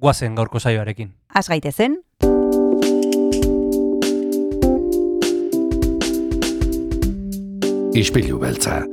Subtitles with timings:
[0.00, 1.12] guazen gaurko saioarekin.
[1.34, 2.00] Az gaitezen,
[7.90, 8.84] Ispilu beltza.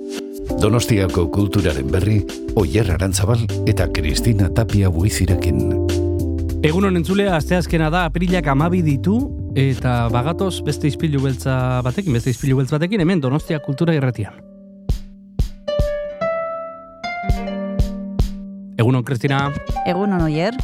[0.61, 2.17] Donostiako kulturaren berri,
[2.57, 5.59] Oyer Arantzabal eta Kristina Tapia buizirekin.
[6.65, 9.19] Egun honen entzulea, asteazkena da, aprilak amabi ditu,
[9.55, 11.53] eta bagatoz beste izpilu beltza
[11.85, 14.33] batekin, beste izpilu beltza batekin, hemen Donostia kultura irratian.
[18.81, 19.45] Egunon, Kristina,
[19.85, 20.57] egun onoier,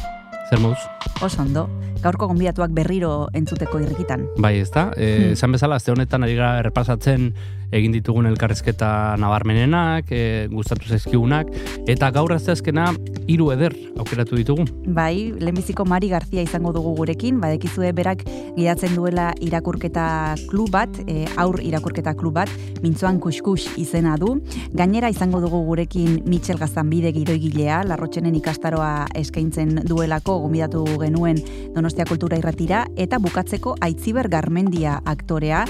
[0.54, 0.78] zer moduz?
[1.22, 1.66] oso ondo,
[2.02, 4.26] gaurko gonbidatuak berriro entzuteko irrikitan.
[4.38, 4.90] Bai, ez da.
[4.96, 5.32] E, Hmm.
[5.34, 7.32] Esan bezala, azte honetan ari gara errepasatzen
[7.74, 11.50] egin ditugun elkarrezketa nabarmenenak, e, gustatu zaizkigunak,
[11.90, 12.90] eta gaur azteazkena
[13.30, 14.66] hiru eder aukeratu ditugu.
[14.94, 18.24] Bai, lehenbiziko Mari Garzia izango dugu gurekin, badekizue berak
[18.56, 20.06] gidatzen duela irakurketa
[20.50, 22.52] klub bat, e, aur irakurketa klub bat,
[22.84, 24.36] mintzoan kuskus izena du.
[24.76, 31.40] Gainera izango dugu gurekin Mitxel Gaztanbide gidoigilea, larrotxenen ikastaroa eskaintzen duelako gombidatu genuen
[31.74, 35.64] Donostia Kultura Irratira, eta bukatzeko Aitziber Garmendia aktorea,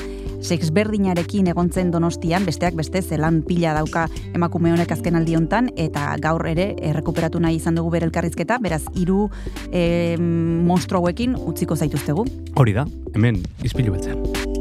[0.44, 6.46] sexberdinarekin egontzen donostian, besteak beste zelan pila dauka emakume honek azken aldi hontan, eta gaur
[6.50, 9.28] ere errekuperatu nahi izan dugu bere elkarrizketa, beraz hiru
[9.72, 12.28] e, monstro hauekin utziko zaituztegu.
[12.60, 14.53] Hori da, hemen izpilu beltzean.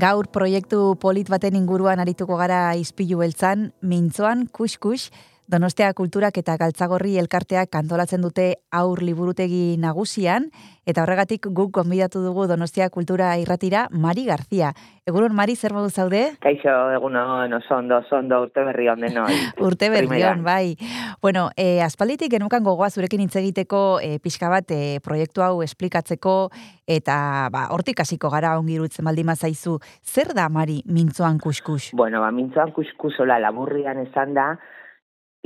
[0.00, 5.10] Gaur proiektu polit baten inguruan arituko gara izpilu beltzan, mintzoan kuskus,
[5.50, 10.46] Donostia Kulturak eta Galtzagorri elkarteak kantolatzen dute aur liburutegi nagusian,
[10.86, 14.70] eta horregatik guk konbidatu dugu Donostia Kultura irratira Mari Garzia.
[15.10, 16.20] Egunon, Mari, zer modu zaude?
[16.44, 19.34] Kaixo, egunon, oso ondo, oso ondo, urte berri on denoi.
[19.66, 20.76] Urte berri on, bai.
[21.20, 26.36] Bueno, e, aspalditik genukan gogoa zurekin hitz egiteko e, pixka bat e, proiektu hau esplikatzeko
[26.86, 29.80] eta ba, hortik hasiko gara ongi iruditzen baldin bazaizu.
[30.06, 31.90] Zer da, Mari, mintzoan kuskus?
[31.98, 34.52] Bueno, ba, mintzoan kuskusola laburrian esan da,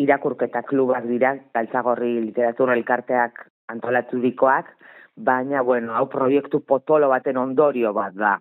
[0.01, 3.45] irakurketa klubak dira, galtzagorri literatura elkarteak
[3.75, 4.73] antolaturikoak,
[5.17, 8.35] baina, bueno, hau proiektu potolo baten ondorio bat da.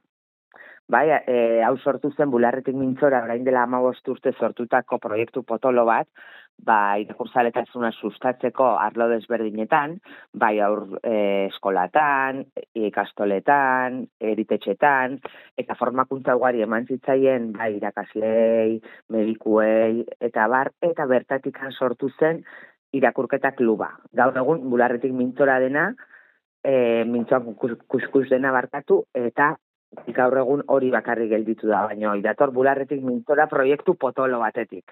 [0.90, 6.10] Bai, e, hau sortu zen bularretik mintzora, orain dela amabost urte sortutako proiektu potolo bat,
[6.64, 9.98] ba, irakurzaletasuna sustatzeko arlo desberdinetan,
[10.34, 11.16] bai aur e,
[11.50, 15.20] eskolatan, ikastoletan, eritetxetan,
[15.60, 18.80] eta formakuntza ugari eman zitzaien, bai, irakaslei,
[19.10, 22.44] medikuei, eta bar, eta bertatik sortu zen
[22.94, 23.90] irakurketa kluba.
[24.14, 25.90] Gaur egun, bularretik mintzora dena,
[26.64, 29.56] e, mintzoan kus- kuskus dena barkatu, eta
[30.14, 34.92] gaur egun hori bakarrik gelditu da, baina dator bularretik mintzora proiektu potolo batetik.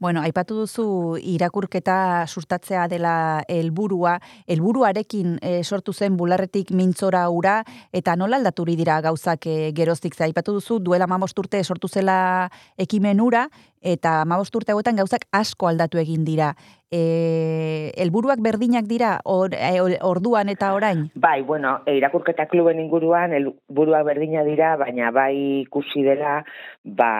[0.00, 0.86] Bueno, aipatu duzu
[1.20, 4.18] irakurketa sustatzea dela helburua,
[4.48, 7.60] helburuarekin e, sortu zen bularretik mintzora ura,
[7.92, 12.50] eta nola aldaturi dira gauzak e, geroztik, ze aipatu duzu duela mamost urte sortu zela
[12.76, 13.48] ekimen ura,
[13.84, 16.54] eta mamost urte hauetan gauzak asko aldatu egin dira.
[16.94, 21.08] E, helburuak berdinak dira or, e, orduan eta orain?
[21.18, 26.36] Bai, bueno, irakurketa kluben inguruan helburuak berdina dira, baina bai ikusi dela,
[26.84, 27.10] ba,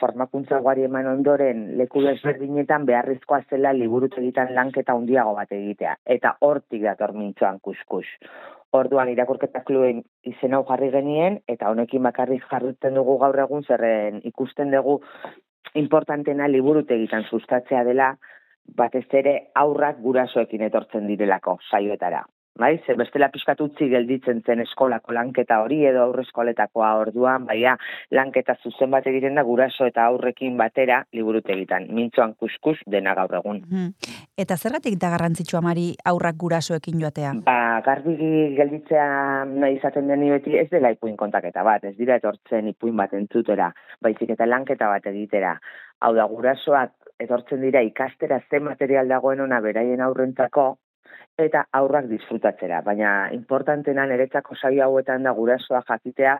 [0.00, 5.98] formakuntza ugari eman ondoren leku desberdinetan beharrezkoa zela liburutegitan lanketa handiago bat egitea.
[6.16, 8.08] Eta hortik dator mintzoan kuskus.
[8.72, 14.22] Orduan irakurketa kluben izen hau jarri genien, eta honekin bakarrik jarritzen dugu gaur egun, zerren
[14.24, 15.02] ikusten dugu
[15.74, 18.12] importantena liburutegitan sustatzea dela,
[18.76, 22.22] batez ere aurrak gurasoekin etortzen direlako saioetara.
[22.58, 27.78] Bai, ze bestela pixkat utzi gelditzen zen eskolako lanketa hori edo aurreskoletakoa orduan, baina
[28.12, 31.88] lanketa zuzen bat egiten da guraso eta aurrekin batera liburutegitan.
[31.96, 33.62] Mintzoan kuskus dena gaur egun.
[33.64, 33.88] Mhm.
[34.44, 37.32] Eta zergatik da garrantzitsua mari aurrak gurasoekin joatea?
[37.48, 38.16] Ba, garbi
[38.60, 39.08] gelditzea
[39.48, 43.72] nahi izaten deni beti ez dela ipuin kontaketa bat, ez dira etortzen ipuin bat entzutera,
[44.00, 45.56] baizik eta lanketa bat egitera.
[46.00, 50.76] Hau da, gurasoak etortzen dira ikastera ze material dagoen ona beraien aurrentzako,
[51.38, 52.82] eta aurrak disfrutatzera.
[52.82, 56.38] Baina importantena niretzako saio hauetan da gurasoa jakitea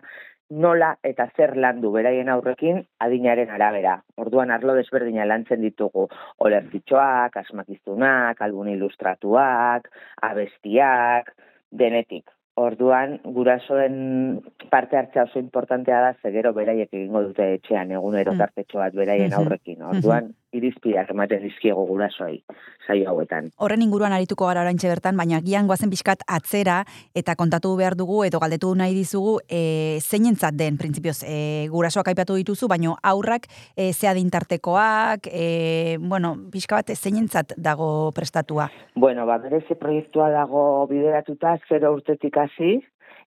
[0.52, 4.02] nola eta zer landu beraien aurrekin adinaren arabera.
[4.16, 6.08] Orduan arlo desberdina lantzen ditugu
[6.44, 9.88] olertitxoak, asmakizunak, albun ilustratuak,
[10.22, 11.32] abestiak,
[11.72, 12.28] denetik.
[12.60, 18.38] Orduan, gurasoen parte hartzea oso importantea da, zegero beraiek egingo dute etxean, egunero Mm.
[18.38, 19.38] tartetxo bat beraien Mhm.
[19.40, 19.82] aurrekin.
[19.82, 22.42] Orduan, irizpideak ematen dizkiego gurasoei,
[22.86, 23.50] saio hauetan.
[23.62, 26.82] Horren inguruan arituko gara oraintxe bertan, baina gian goazen pixkat atzera
[27.18, 32.36] eta kontatu behar dugu edo galdetu nahi dizugu e, zeinentzat den, printzipioz, e, gurasoak aipatu
[32.40, 38.68] dituzu, baina aurrak e, ze adintartekoak, e, bueno, pixka bat zeinentzat dago prestatua.
[38.94, 42.76] Bueno, ba, berezi proiektua dago bideratuta, zero urtetik hasi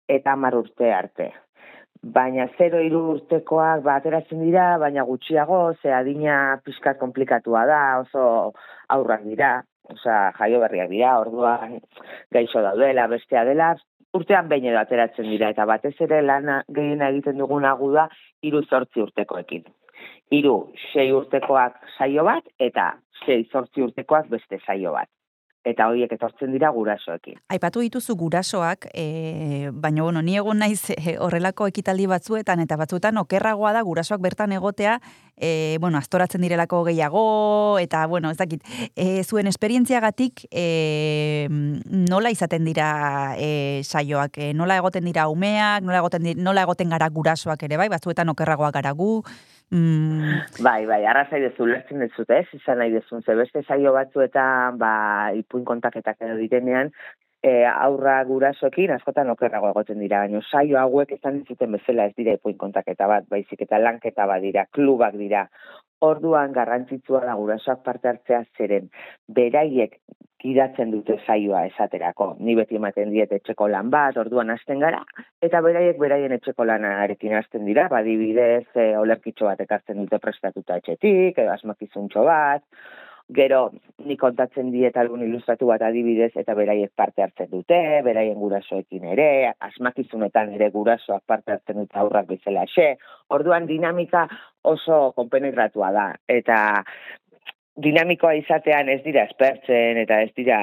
[0.07, 1.31] eta hamar urte arte.
[2.03, 8.25] Baina zero hiru urtekoak ba, ateratzen dira, baina gutxiago, ze adina pixkat komplikatua da, oso
[8.95, 9.51] aurrak dira,
[9.87, 11.79] osea, jaio berriak dira, orduan
[12.35, 13.71] gaixo daudela, bestea dela,
[14.19, 18.09] urtean behin edo ateratzen dira, eta batez ere lana gehiena egiten duguna gu da,
[18.43, 19.63] hiru zortzi urtekoekin.
[20.35, 20.57] Hiru,
[20.91, 22.91] sei urtekoak saio bat, eta
[23.23, 25.07] sei zortzi urtekoak beste saio bat
[25.63, 27.37] eta horiek etortzen dira gurasoekin.
[27.53, 33.17] Aipatu dituzu gurasoak, e, baina bueno, ni egon naiz e, horrelako ekitaldi batzuetan eta batzuetan
[33.21, 34.97] okerragoa da gurasoak bertan egotea,
[35.37, 38.63] e, bueno, astoratzen direlako gehiago eta bueno, ez dakit,
[38.95, 46.03] e, zuen esperientziagatik e, nola izaten dira e, saioak, e, nola egoten dira umeak, nola
[46.03, 49.23] egoten di- nola egoten gara gurasoak ere bai, batzuetan okerragoak gara gu.
[49.73, 54.77] Mm, Bai, bai, arrazai dezu, lertzen dezut, ez, izan nahi dezun, ze beste saio batzuetan,
[54.77, 54.91] ba,
[55.33, 56.91] ipuin kontaketak edo direnean,
[57.43, 62.37] e, aurra gurasoekin askotan okerrago egoten dira, baina saio hauek izan dizuten bezala ez dira
[62.39, 65.47] ipuin kontaketa bat, baizik eta lanketa bat dira, klubak dira.
[66.03, 68.89] Orduan garrantzitsua da gurasoak parte hartzea zeren,
[69.27, 69.99] beraiek
[70.43, 72.33] gidatzen dute saioa esaterako.
[72.43, 74.99] Ni beti ematen diet etxeko lan bat, orduan hasten gara,
[75.43, 81.39] eta beraiek beraien etxeko lanarekin hasten dira, badibidez, e, olerkitxo bat ekartzen dute prestatuta etxetik,
[81.39, 82.63] edo asmakizuntxo bat,
[83.33, 83.71] Gero,
[84.05, 89.27] ni kontatzen diet algun ilustratu bat adibidez, eta beraiek parte hartzen dute, beraien gurasoekin ere,
[89.67, 92.93] asmakizunetan ere gurasoak parte hartzen dute aurrak bezala xe.
[93.33, 94.27] Orduan dinamika
[94.73, 96.57] oso konpenetratua da, eta
[97.81, 100.59] dinamikoa izatean ez dira espertzen, eta ez dira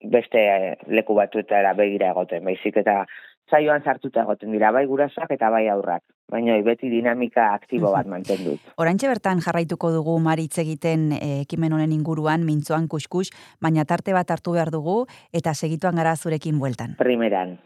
[0.00, 0.42] beste
[0.88, 3.04] leku batuetara begira egoten, baizik eta
[3.50, 6.02] saioan sartuta egoten dira, bai gurasoak eta bai aurrak.
[6.30, 8.62] Baina beti dinamika aktibo bat mantendut.
[8.78, 13.28] Orantxe bertan jarraituko dugu maritz egiten eh, ekimen honen inguruan, mintzoan kuskus,
[13.60, 15.02] baina tarte bat hartu behar dugu
[15.32, 16.96] eta segituan gara zurekin bueltan.
[16.98, 17.58] Primeran.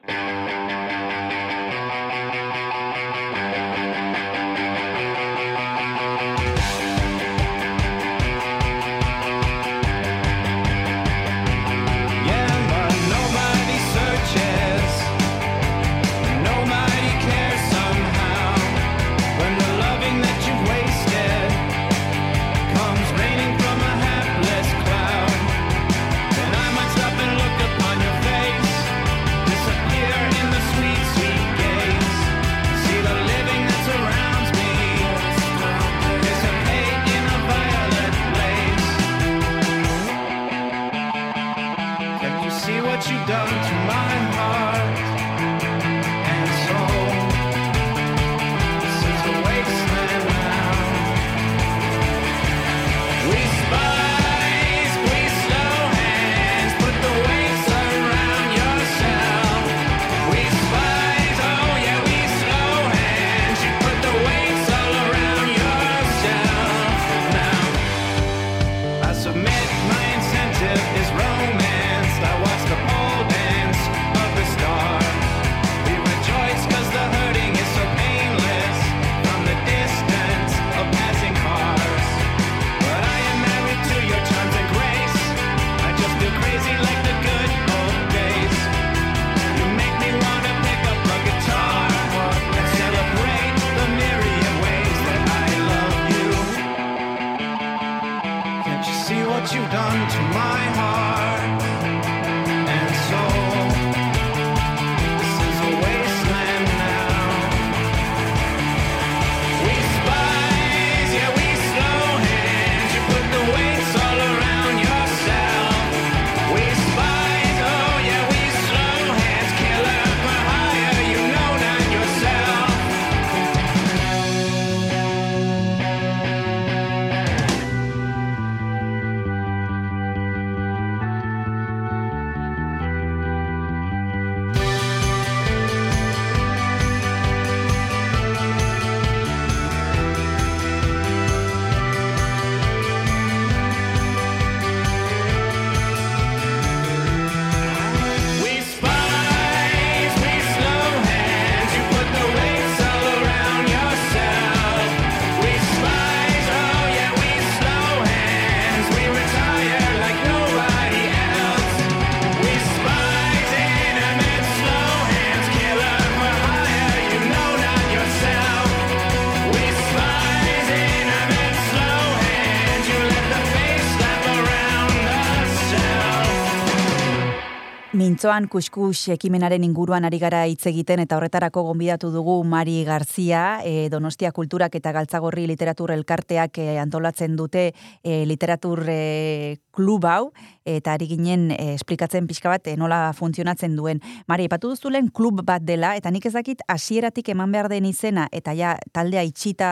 [178.25, 183.91] Mintzoan kuskus ekimenaren inguruan ari gara hitz egiten eta horretarako gonbidatu dugu Mari Garzia, e,
[183.93, 187.67] Donostia Kulturak eta Galtzagorri Literatur Elkarteak e, antolatzen dute
[188.01, 190.33] e, literatur e, klub hau
[190.65, 194.01] eta ari ginen e, esplikatzen pixka bat e, nola funtzionatzen duen.
[194.31, 198.27] Mari, epatu duzulen klub bat dela eta nik ez dakit hasieratik eman behar den izena
[198.33, 199.71] eta ja taldea itxita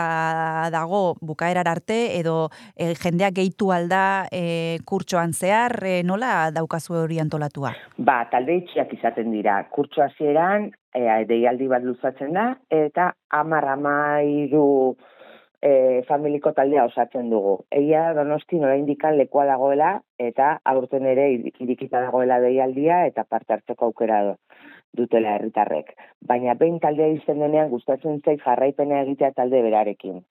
[0.75, 7.21] dago bukaerar arte edo e, jendeak gehitu alda e, kurtsoan zehar e, nola daukazu hori
[7.23, 7.73] antolatua?
[7.99, 9.63] Ba, talde itxiak izaten dira.
[9.73, 14.97] Kurtso hasieran e, deialdi bat luzatzen da, eta amar amairu
[15.63, 17.55] e, familiko taldea osatzen dugu.
[17.71, 23.55] Egia donosti nola indikan lekua dagoela, eta aurten ere ir- irikita dagoela deialdia, eta parte
[23.55, 24.21] hartzeko aukera
[24.93, 25.95] dutela herritarrek.
[26.29, 30.23] Baina behin taldea izten denean gustatzen zait jarraipena egitea talde berarekin.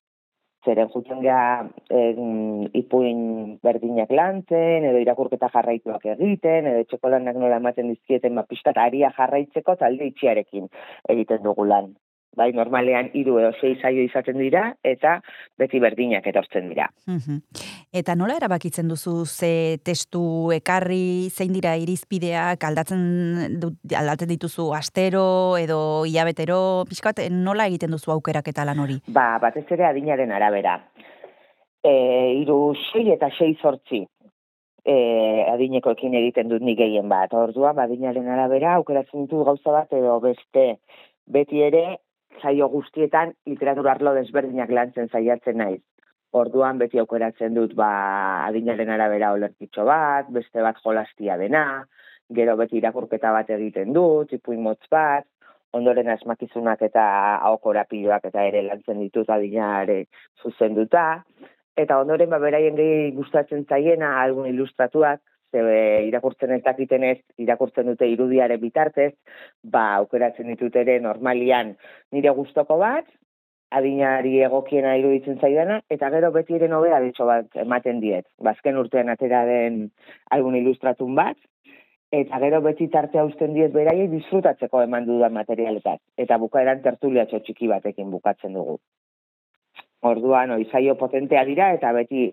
[0.65, 7.57] Zeren juten geha em, ipuin berdinak lantzen, edo irakurketa jarraituak egiten, edo etxeko lanak nola
[7.57, 10.69] ematen dizkieten, ba, pixkat aria jarraitzeko talde itxiarekin
[11.09, 11.95] egiten dugu lan.
[12.37, 15.17] Bai, normalean hiru edo sei saio izaten dira, eta
[15.59, 16.87] beti berdinak etortzen dira.
[17.91, 20.23] Eta nola erabakitzen duzu ze testu
[20.55, 23.03] ekarri, zein dira irizpideak, aldatzen,
[23.99, 29.01] aldatzen dituzu astero edo hilabetero, pixkat, nola egiten duzu aukerak eta lan hori?
[29.11, 30.79] Ba, batez ere adinaren arabera.
[31.83, 31.93] e,
[32.41, 34.03] iru sei eta sei zortzi
[34.85, 34.95] e,
[35.53, 37.33] adinekoekin egiten dut nik gehien bat.
[37.33, 40.67] Orduan, badinaren arabera, aukeratzen dut gauza bat edo beste.
[41.31, 41.85] Beti ere,
[42.39, 45.81] saio guztietan literatura arlo desberdinak lantzen saiatzen naiz.
[46.31, 47.91] Orduan beti aukeratzen dut ba
[48.45, 51.83] adinaren arabera olerkitxo bat, beste bat jolastia dena,
[52.31, 55.27] gero beti irakurketa bat egiten dut, ipuin motz bat,
[55.75, 57.03] ondoren asmakizunak eta
[57.47, 60.05] ahokorapiloak eta ere lantzen ditut adinare
[60.41, 61.23] zuzenduta,
[61.77, 65.61] eta ondoren ba beraien gehi gustatzen zaiena algun ilustratuak, ze
[66.07, 69.13] irakurtzen ez dakitenez, irakurtzen dute irudiare bitartez,
[69.63, 71.75] ba aukeratzen ditut ere normalian
[72.11, 73.05] nire gustoko bat,
[73.71, 78.27] adinari egokiena iruditzen zaidana, eta gero beti ere nobea ditxo bat ematen diet.
[78.43, 79.85] Bazken urtean atera den
[80.35, 81.37] algun ilustratun bat,
[82.11, 86.01] eta gero beti tartea uzten diet beraiei disfrutatzeko eman dudan materialetat.
[86.19, 88.77] Eta bukaeran tertuliatxo txiki batekin bukatzen dugu.
[90.01, 92.31] Orduan, oi, saio potentea dira eta beti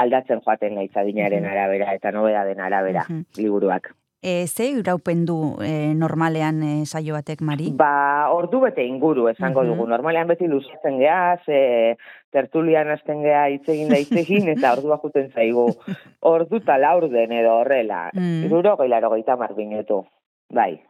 [0.00, 1.50] aldatzen joaten gaitz adinaren Mhm.
[1.52, 3.24] arabera eta nobea den arabera Mhm.
[3.36, 3.94] liburuak.
[4.22, 7.70] E, ze iraupen du e, normalean e, saio batek, Mari?
[7.72, 9.68] Ba, ordu bete inguru esango Mhm.
[9.70, 9.86] dugu.
[9.88, 11.96] Normalean beti luzatzen geha, ze
[12.30, 15.74] tertulian hasten geha hitz egin da hitz egin, eta ordua juten zaigu.
[16.20, 18.10] Ordu laurden edo horrela.
[18.12, 18.44] Mm.
[18.44, 20.04] Irurogei laro gehieta marbinetu.
[20.52, 20.80] Bai.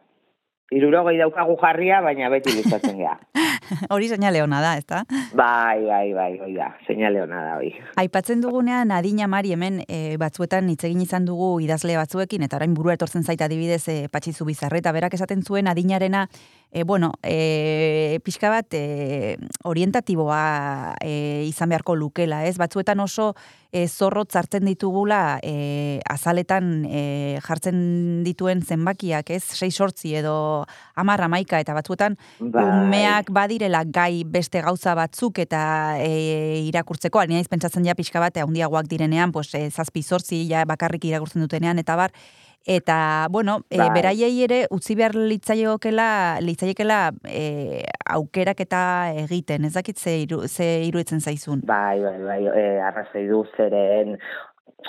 [0.71, 3.17] Irurogei daukagu jarria, baina beti luzatzen geha.
[3.93, 5.03] Hori seinale ona da, ezta?
[5.33, 6.71] bai, bai, bai, hoi da.
[6.87, 7.71] Seinale hona da, hoi.
[8.01, 12.73] Aipatzen dugunean adina Mari hemen e, batzuetan hitz egin izan dugu idazle batzuekin eta orain
[12.77, 16.27] burua etortzen zait adibidez e, Patxizu Bizarreta berak esaten zuen adinarena
[16.71, 22.55] e, bueno, e, pixka bat e, orientatiboa e, izan beharko lukela, ez?
[22.57, 23.33] Batzuetan oso
[23.71, 27.03] e, zorrotz hartzen ditugula e, azaletan e,
[27.43, 29.43] jartzen dituen zenbakiak, ez?
[29.59, 32.63] 6 sortzi edo hamar hamaika eta batzuetan Bai.
[32.85, 35.63] umeak badirela gai beste gauza batzuk eta
[35.99, 41.03] e, irakurtzeko, naiz pentsatzen ja pixka bat, handiagoak direnean, pues, e, zazpi zortzi ja bakarrik
[41.11, 42.15] irakurtzen dutenean, eta bar,
[42.65, 43.89] eta, bueno, e, Bai.
[43.95, 48.81] beraiei ere utzi behar litzaiokela, litzaiekela e, aukerak eta
[49.23, 51.61] egiten, ez dakit ze, iru, ze iruditzen zaizun.
[51.65, 54.17] Bai, bai, bai, e, arrazoi du zeren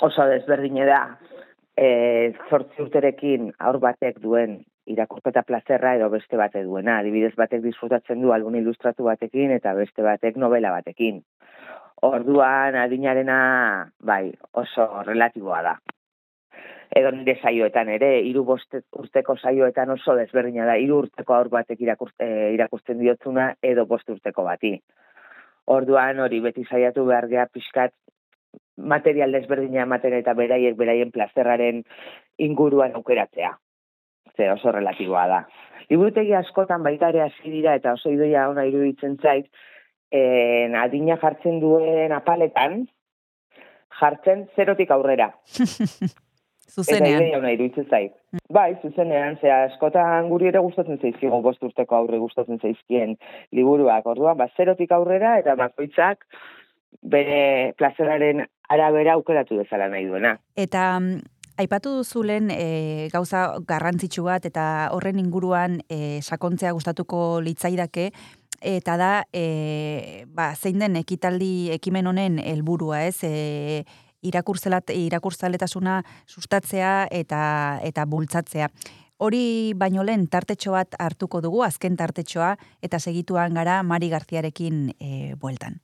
[0.01, 1.03] oso desberdine da.
[1.73, 6.99] E, zortzi urterekin aur batek duen irakurketa plazerra edo beste batek duena.
[6.99, 11.23] Adibidez batek disfrutatzen du algun ilustratu batekin eta beste batek novela batekin.
[12.03, 13.37] Orduan adinarena,
[14.03, 15.77] bai, oso relatiboa da.
[16.91, 21.81] Edo nire saioetan ere, hiru bost urteko saioetan oso desberdina da, hiru urteko aur batek
[21.81, 24.75] irakurte, eh, irakurtzen diotzuna edo bost urteko bati.
[25.73, 27.93] Orduan hori beti saiatu behar gea pixkat
[28.77, 31.83] material desberdina ematen eta beraiek beraien plazerraren
[32.37, 33.53] inguruan aukeratzea.
[34.35, 35.43] Ze oso relatiboa da.
[35.89, 39.47] Liburutegi askotan baita ere hasi dira eta oso idoia ona iruditzen zait,
[40.11, 42.83] en, adina jartzen duen apaletan,
[43.99, 45.31] jartzen zerotik aurrera.
[46.63, 47.21] Eta Zuzenean.
[47.21, 48.13] ideia ona iruditzen zait.
[48.53, 53.17] Bai, zuzenean, ze askotan guri ere gustatzen zaizkigu bost urteko aurre gustatzen zaizkien
[53.51, 54.05] liburuak.
[54.05, 56.25] Orduan, ba, zerotik aurrera eta bakoitzak
[57.01, 60.37] bere plazeraren arabera aukeratu dezala nahi duena.
[60.55, 61.19] Eta mm,
[61.61, 68.09] aipatu duzu lehen e, gauza garrantzitsu bat eta horren inguruan e, sakontzea gustatuko litzaidake
[68.63, 73.19] eta da e, ba, zein den ekitaldi ekimen honen helburua, ez?
[73.27, 73.83] E,
[74.23, 77.43] irakurtzelat irakurtzaletasuna sustatzea eta
[77.83, 78.69] eta bultzatzea.
[79.23, 85.35] Hori baino lehen tartetxo bat hartuko dugu, azken tartetxoa, eta segituan gara Mari Garziarekin e,
[85.39, 85.79] bueltan.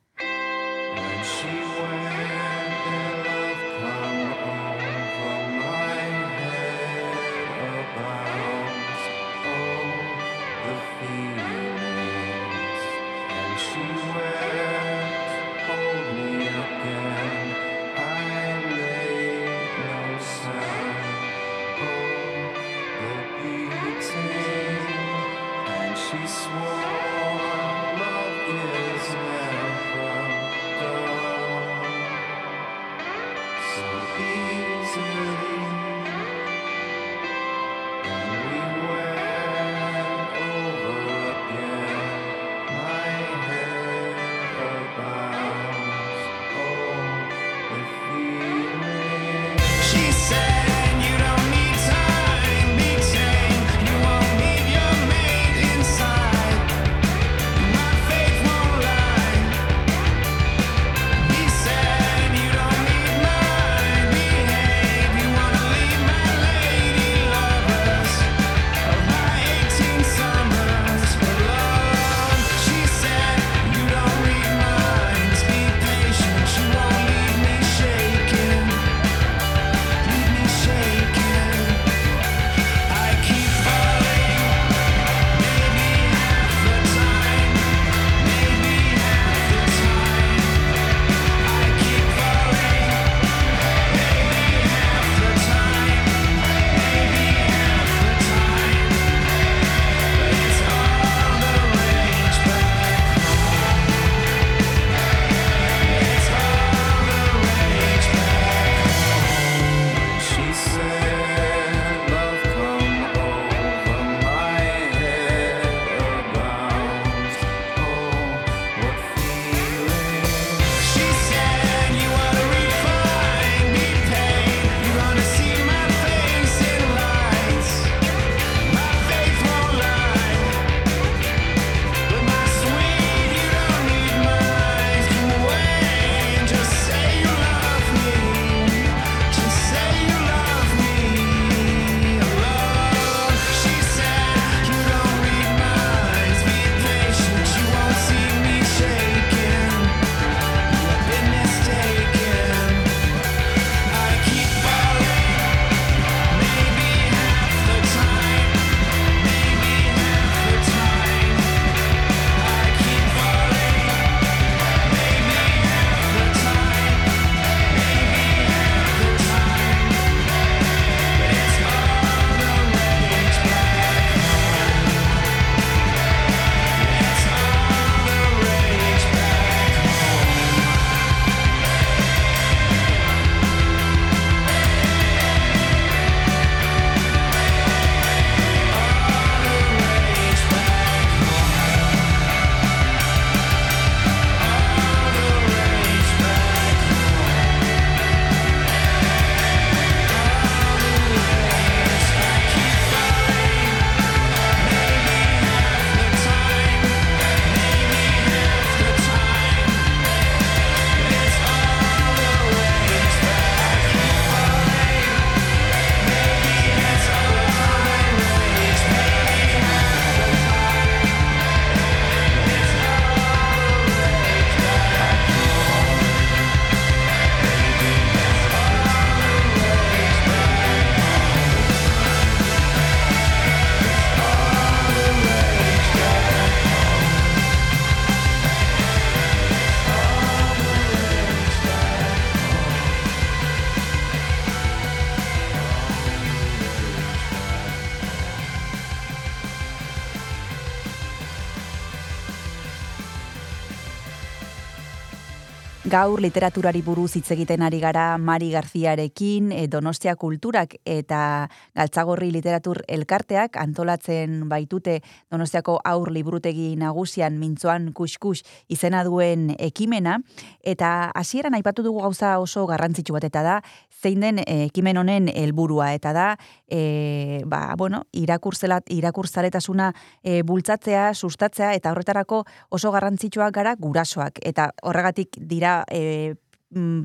[255.89, 262.83] Gaur literaturari buruz hitz egiten ari gara Mari Garziarekin, e, Donostia Kulturak eta Galtzagorri Literatur
[262.85, 264.99] Elkarteak antolatzen baitute
[265.31, 270.19] Donostiako aur liburutegi nagusian mintzoan kuskus izena duen ekimena.
[270.61, 273.57] Eta hasieran aipatu dugu gauza oso garrantzitsu bat eta da
[273.89, 275.89] zein den e, ekimen honen helburua.
[275.97, 276.27] Eta da
[276.69, 279.89] e, ba, bueno, irakurzelat irakurzaletasuna
[280.21, 284.37] e, bultzatzea, sustatzea eta horretarako oso garrantzitsuak gara gurasoak.
[284.45, 286.35] Eta horregatik dira e,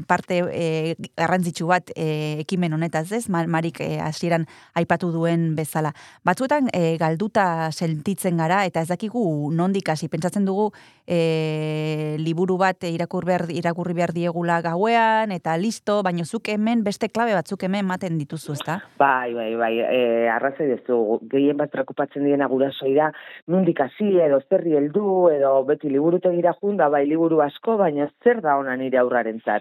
[0.06, 3.28] parte e, garrantzitsu bat e, ekimen honetaz, ez?
[3.28, 5.94] Ma- Marik e, hasieran aipatu duen bezala.
[6.24, 9.24] Batzuetan e, galduta sentitzen gara eta ez dakigu
[9.54, 10.70] nondik hasi pentsatzen dugu
[11.06, 17.08] e, liburu bat irakur behar, irakurri behar diegula gauean eta listo, baino zuk hemen beste
[17.08, 18.78] klabe batzuk hemen ematen dituzu, ezta?
[18.98, 23.10] Bai, bai, bai, e, arrazoi dezu, gehien bat preokupatzen diena gurasoi da,
[23.48, 28.58] nundik hasi edo zerri heldu edo beti liburutegira junda, bai liburu asko, baina zer da
[28.60, 29.53] ona nire aurrarentzat.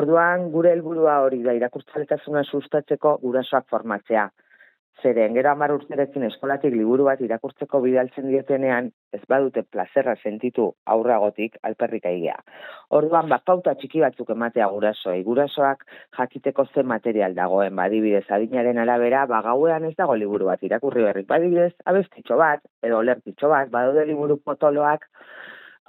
[0.00, 4.28] Orduan gure helburua hori da irakurtzaletasuna sustatzeko gurasoak formatzea.
[4.98, 11.54] Zeren, gero hamar urterekin eskolatik liburu bat irakurtzeko bidaltzen dietenean, ez badute plazerra sentitu aurragotik
[11.68, 12.34] alperrik aigea.
[12.98, 15.22] Orduan, ba, pauta txiki batzuk ematea gurasoei.
[15.28, 15.84] Gurasoak
[16.18, 21.28] jakiteko ze material dagoen, badibidez, adinaren arabera, ba, gauean ez dago liburu bat irakurri berrik.
[21.30, 25.06] Badibidez, abestitxo bat, edo olertitxo bat, badaude liburu potoloak,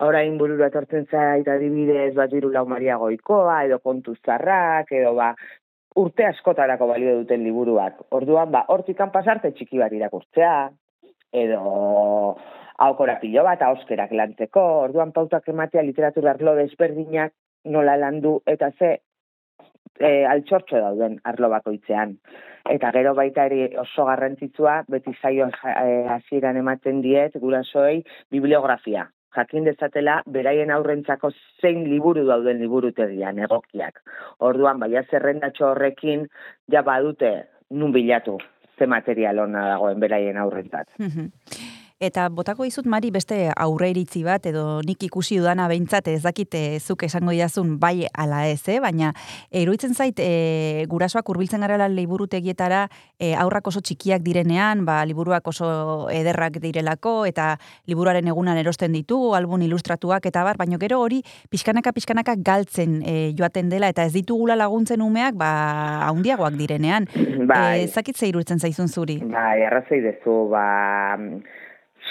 [0.05, 5.33] orain burura etortzen zait adibidez bat diru lau Goikoa, edo kontu zarrak, edo ba,
[5.95, 8.05] urte askotarako balio duten liburuak.
[8.11, 10.69] Orduan, ba, hortikan pasarte txiki bat irakurtzea,
[11.33, 12.37] edo
[12.79, 17.33] aukora pilo bat, auskerak lantzeko, orduan pautak ematea literatura arlo desberdinak
[17.65, 18.99] nola landu eta ze
[19.99, 22.15] e, altxortxo dauden arlo bakoitzean.
[22.69, 29.09] Eta gero baita ere oso garrantzitsua, beti zaio eh, hasieran ematen diet, gurasoei, bibliografia.
[29.35, 34.01] Jakin dezatela, beraien aurrentzako zein liburu dauden liburutegian, egokiak.
[34.39, 36.25] Orduan, baia zerrendatxo horrekin,
[36.71, 37.33] ja badute
[37.69, 38.39] nun bilatu
[38.79, 40.87] ze material ona dagoen beraien aurrentzat.
[41.99, 46.55] Eta botako dizut Mari beste aurre iritzi bat edo nik ikusi dudana behintzat ez dakit
[46.55, 48.77] eh, zuk esango didazun bai ala ez, eh?
[48.79, 49.09] baina
[49.51, 52.85] iruditzen zait e, gurasoak hurbiltzen garela liburutegietara
[53.19, 57.51] e, aurrak oso txikiak direnean, ba, liburuak oso ederrak direlako eta
[57.91, 61.19] liburuaren egunan erosten ditugu, album ilustratuak eta bar, baina gero hori
[61.51, 65.51] pixkanaka pixkanaka galtzen e, joaten dela eta ez ditugula laguntzen umeak ba,
[66.07, 67.11] haundiagoak direnean.
[67.43, 67.83] Bai.
[67.83, 69.19] E, zakit ze iruditzen zaizun zuri?
[69.19, 70.63] Bai, arrazoi dezu, ba,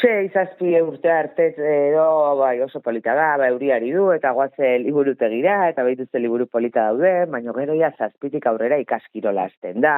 [0.01, 5.57] sei, zazpi urte arte edo bai, oso polita da, ba, euriari du, eta guaze liburutegira,
[5.73, 9.95] eta behituzte liburu polita daude, baina gero ja zazpitik aurrera ikaskirola hasten da,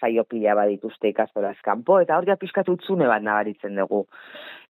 [0.00, 4.04] saio pila badituzte ikastolaz kanpo, eta hor ja pixkat utzune bat nabaritzen dugu.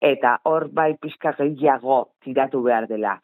[0.00, 3.18] Eta hor bai pixka gehiago tiratu behar dela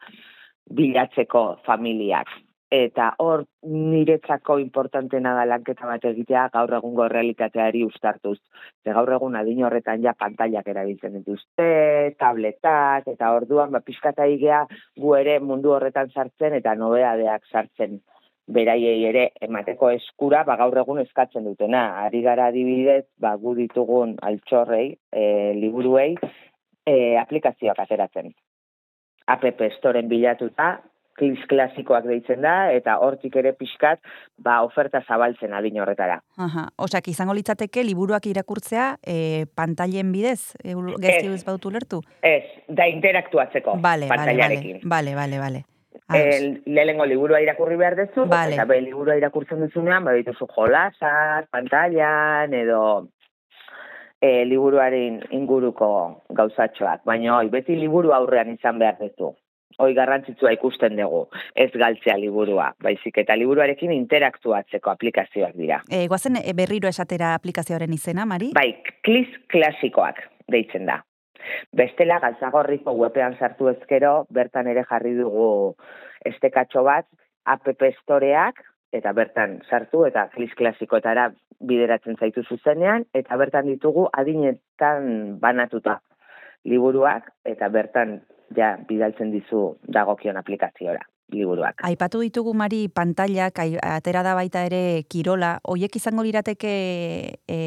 [0.75, 2.31] bilatzeko familiak.
[2.75, 8.39] Eta hor niretzako importantena da lanketa bat egitea gaur egungo realitateari ustartuz.
[8.83, 11.67] Ze gaur egun adin horretan ja pantailak erabiltzen dituzte,
[12.19, 14.65] tabletak, eta orduan ba, pixkata igea
[15.03, 18.01] gu ere mundu horretan sartzen eta nobeadeak sartzen
[18.57, 21.85] beraiei ere emateko eskura ba, gaur egun eskatzen dutena.
[22.03, 26.11] Ari gara adibidez, ba, gu ditugun altxorrei, e, liburuei,
[26.85, 28.33] e, aplikazioak ateratzen.
[29.31, 30.75] App Storen bilatuta,
[31.15, 34.01] klis klasikoak deitzen da, eta hortik ere pixkat,
[34.37, 36.19] ba, oferta zabaltzen adin horretara.
[36.41, 42.01] Aha, osak izango litzateke liburuak irakurtzea e, pantailen bidez, e, gezti ez badutu lertu?
[42.21, 44.83] Ez, da interaktuatzeko bale, pantailarekin.
[44.83, 45.63] bale, bale.
[46.07, 46.35] Ados.
[46.35, 48.53] El, lehenengo liburua irakurri behar duzu, Bale.
[48.53, 52.81] eta be, liburua irakurtzen duzunean, ba, dituzu jolasak, pantailan, edo
[54.21, 55.89] e, liburuaren inguruko
[56.37, 57.01] gauzatxoak.
[57.09, 59.33] Baina, beti liburu aurrean izan behar duzu.
[59.77, 65.81] Hoi garrantzitsua ikusten dugu, ez galtzea liburua, baizik eta liburuarekin interaktuatzeko aplikazioak dira.
[65.91, 68.53] E, guazen e, berriro esatera aplikazioaren izena, Mari?
[68.55, 68.69] Bai,
[69.03, 71.01] klis klasikoak deitzen da.
[71.75, 75.49] Bestela galtzagorriko webean sartu ezkero, bertan ere jarri dugu
[76.25, 77.05] estekatxo bat,
[77.45, 77.67] app
[78.01, 78.63] storeak,
[78.95, 85.99] eta bertan sartu eta klis klasikoetara bideratzen zaitu zuzenean, eta bertan ditugu adinetan banatuta
[86.63, 88.21] liburuak, eta bertan
[88.57, 91.81] ja bidaltzen dizu dagokion aplikaziora liburuak.
[91.85, 96.73] Aipatu ditugu Mari pantailak, ai- atera da baita ere kirola, hoiek izango lirateke
[97.47, 97.59] e,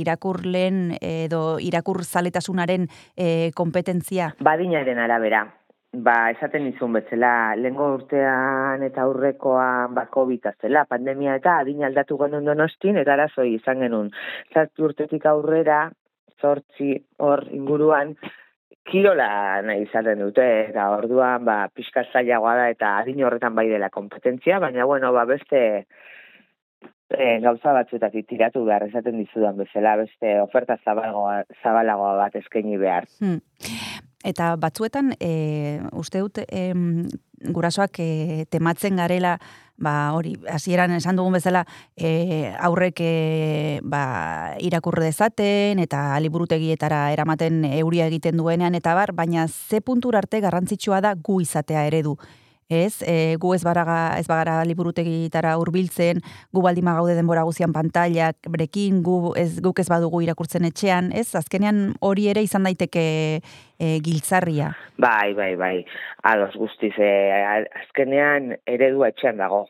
[0.00, 4.32] irakurlen edo irakur zaletasunaren e, kompetentzia?
[4.40, 5.44] Badinaren arabera,
[5.92, 12.18] ba, esaten izun betzela, lengo urtean eta aurrekoan ba, COVID zela, pandemia eta adin aldatu
[12.18, 14.12] genuen donostin, eta arazoi izan genuen.
[14.54, 15.90] Zazpi urtetik aurrera,
[16.40, 18.14] zortzi hor inguruan,
[18.90, 23.90] kirola nahi izaten dute, eta orduan, ba, pixka zailagoa da, eta adin horretan bai dela
[23.90, 25.60] kompetentzia, baina, bueno, ba, beste
[27.10, 33.08] e, gauza batzuetatik tiratu behar, esaten dizudan bezala, beste oferta zabalagoa, zabalagoa bat eskaini behar.
[33.20, 33.40] Hmm.
[34.26, 37.06] Eta batzuetan, e, uste dut, em,
[37.56, 39.38] gurasoak e, tematzen garela,
[39.80, 41.64] ba, hori, hasieran esan dugun bezala,
[41.96, 49.48] e, aurrek e, ba, irakurre dezaten, eta liburutegietara eramaten euria egiten duenean, eta bar, baina
[49.48, 52.18] ze puntur arte garrantzitsua da gu izatea eredu.
[52.70, 56.22] Ez, e, gu ez, baraga, ez bagara liburutegitara hurbiltzen,
[56.54, 61.26] gu baldima gaude denbora guzian pantailak, brekin, gu ez, guk ez badugu irakurtzen etxean, ez,
[61.34, 63.04] azkenean hori ere izan daiteke
[63.42, 64.70] e, giltzarria.
[65.02, 65.74] Bai, bai, bai,
[66.30, 67.10] ados guztiz, e,
[67.82, 69.66] azkenean eredua etxean dago.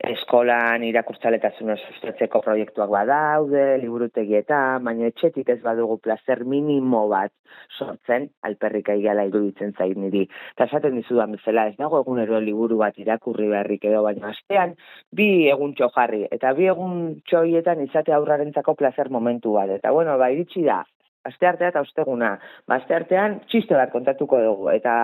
[0.00, 7.32] Eskolan irakurtzaletasuna sustatzeko proiektuak badaude, liburutegietan, baina etxetik ez badugu placer minimo bat
[7.76, 10.22] sortzen, alperrik aigala iruditzen zain niri.
[10.54, 14.72] Eta esaten dizudan bezala, ez dago egunero liburu bat irakurri beharrik edo, baina astean
[15.12, 19.76] bi egun jarri, eta bi egun txoietan izate aurrarentzako placer momentu bat.
[19.76, 20.80] Eta bueno, ba, iritsi da,
[21.28, 22.38] aste artea eta osteguna.
[22.66, 24.94] Ba, aste artean txiste bat kontatuko dugu, eta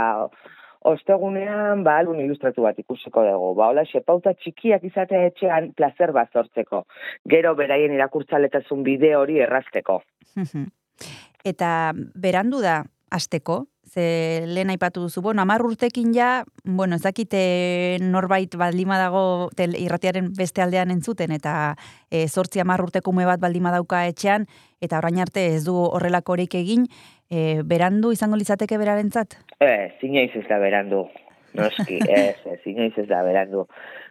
[0.81, 3.55] ostegunean ba album ilustratu bat ikusiko dugu.
[3.55, 6.85] Ba hola pauta txikiak izatea etxean placer bat sortzeko.
[7.29, 10.03] Gero beraien irakurtzaletasun bide hori errazteko.
[11.45, 17.99] Eta berandu da asteko, ze lehen aipatu duzu, bueno, amar urtekin ja, bueno, ez dakite
[18.03, 21.77] norbait baldima dago tel, irratiaren beste aldean entzuten, eta
[22.11, 24.49] e, sortzi amar urtekume bat baldima dauka etxean,
[24.81, 26.87] eta orain arte ez du horrelakorik egin,
[27.31, 29.39] e, berandu izango litzateke berarentzat?
[29.61, 31.07] Ez, inoiz ez da berandu.
[31.57, 33.67] Noski, ez, ez, inoiz ez da berandu.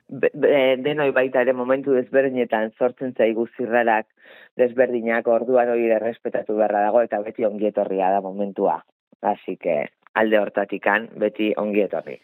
[0.09, 4.05] Be, be, denoi baita ere momentu desberdinetan sortzen zaigu zirrarak
[4.59, 8.83] desberdinak orduan hori errespetatu beharra dago eta beti ongietorria da momentua.
[9.21, 12.19] Así que alde hortatikan beti ongietorri.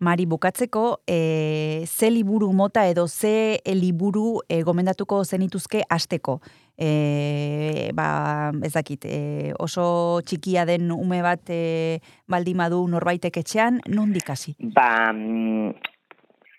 [0.00, 6.40] Mari, bukatzeko, e, ze liburu mota edo ze liburu e, gomendatuko zenituzke asteko?
[6.76, 14.28] E, ba, ez dakit, e, oso txikia den ume bat e, baldimadu norbaitek etxean, nondik
[14.28, 14.56] hasi?
[14.76, 15.72] Ba, mm,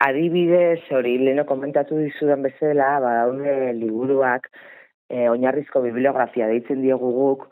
[0.07, 4.49] adibidez, hori leheno komentatu dizudan bezala, ba, daude liburuak,
[5.09, 7.47] e, oinarrizko bibliografia deitzen diogu guk,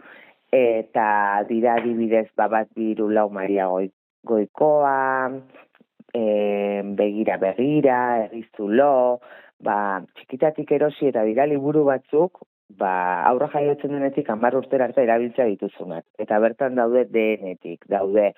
[0.56, 3.90] eta dira adibidez ba, bat biru lau Maria goi,
[4.24, 5.32] goikoa,
[6.16, 6.24] e,
[6.98, 9.20] begira begira, errizulo,
[9.60, 9.78] ba,
[10.16, 12.42] txikitatik erosi eta dira liburu batzuk,
[12.80, 16.06] ba, aurra jaiotzen denetik hamar urtera arte erabiltzea dituzunak.
[16.20, 18.32] Eta bertan daude denetik, daude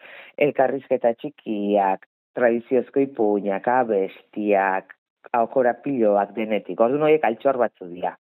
[0.48, 2.06] elkarrizketa txikiak,
[2.38, 4.94] tradiziozko ipuinak, abestiak,
[5.34, 6.80] aukorapiloak denetik.
[6.80, 8.16] Ordu noiek altxor batzu dira.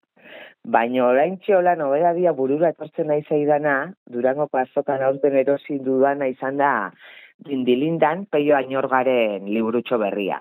[0.65, 3.75] Baina orain txola nobedadia burura etortzen nahi zaidana,
[4.09, 6.71] Durangoko azokan aurten erosi dudana izan da
[7.45, 10.39] dindilindan peio ainorgaren liburutxo berria.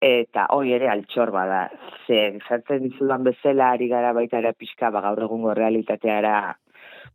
[0.00, 1.66] Eta hoi ere altxor bada.
[2.06, 6.56] Ze, zartzen dizudan bezala ari gara baita ere pixka, ba, gaur egungo realitateara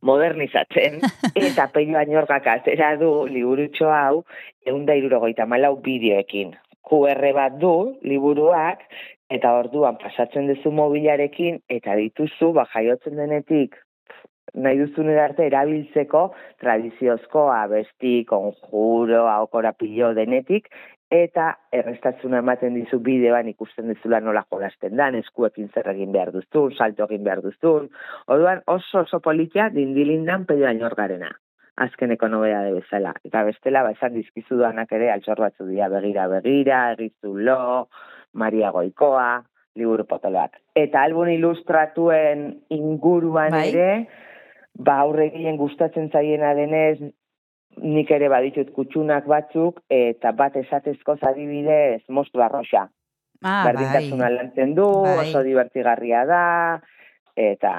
[0.05, 0.99] modernizatzen,
[1.47, 4.21] eta peio ainorgak atera du liburutxo hau,
[4.67, 6.53] eunda irurogeita malau bideoekin.
[6.85, 8.83] QR bat du, liburuak,
[9.29, 13.75] eta orduan pasatzen duzu mobilarekin, eta dituzu, ba, jaiotzen denetik,
[14.53, 16.27] nahi duzun arte erabiltzeko
[16.61, 20.69] tradiziozko abesti, konjuro, aukorapilo denetik,
[21.11, 26.73] eta errestatzuna ematen dizu bideoan ikusten dizula nola jolasten dan, eskuekin zer egin behar duztun,
[26.73, 27.89] salto egin behar duztun.
[28.27, 31.31] Orduan oso oso politia dindilindan pedo ainorgarena
[31.75, 33.13] azkeneko nobea de bezala.
[33.27, 37.89] Eta bestela, ba, esan dizkizu duanak ere, altxor batzu dira begira begira, egizulo,
[38.35, 39.43] Maria Goikoa,
[39.75, 40.59] liburu potoloak.
[40.75, 43.67] Eta albun ilustratuen inguruan Bai.
[43.71, 43.89] ere,
[44.77, 46.99] ba, aurregien gustatzen zaiena denez,
[47.83, 52.87] nik ere baditut kutsunak batzuk, eta bat esatezko adibidez mostru arroxa.
[53.43, 54.33] Ah, Berdintasuna bai.
[54.37, 55.27] lantzen du, Bai.
[55.27, 56.43] oso divertigarria da,
[57.35, 57.75] eta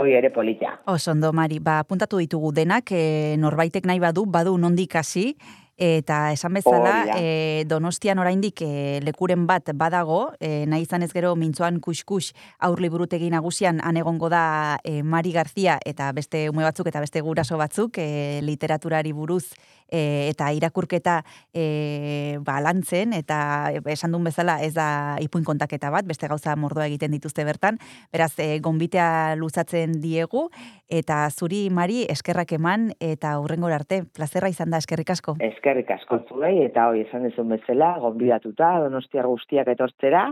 [0.00, 0.80] hoi ere politia.
[0.86, 5.36] Oso ondo, Mari, ba, apuntatu ditugu denak, e, norbaitek nahi badu, badu nondik hasi,
[5.80, 11.32] eta esan bezala, e, donostian oraindik e, lekuren bat badago, e, nahi izan ez gero
[11.40, 16.92] mintzoan kuskus aur liburutegi nagusian han egongo da e, Mari Garzia eta beste ume batzuk
[16.92, 19.54] eta beste guraso batzuk e, literaturari buruz
[19.90, 21.20] e, eta irakurketa
[21.52, 26.86] e, ba, lantzen, eta esan duen bezala ez da ipuin kontaketa bat, beste gauza mordoa
[26.86, 27.80] egiten dituzte bertan,
[28.12, 30.48] beraz, e, gonbitea luzatzen diegu,
[30.88, 35.36] eta zuri, Mari, eskerrak eman, eta hurrengora arte, plazerra izan da, eskerrik asko.
[35.50, 40.30] Eskerrik asko zuei, eta hoi esan dezun bezala, gonbidatuta, donostiar guztiak etortzera,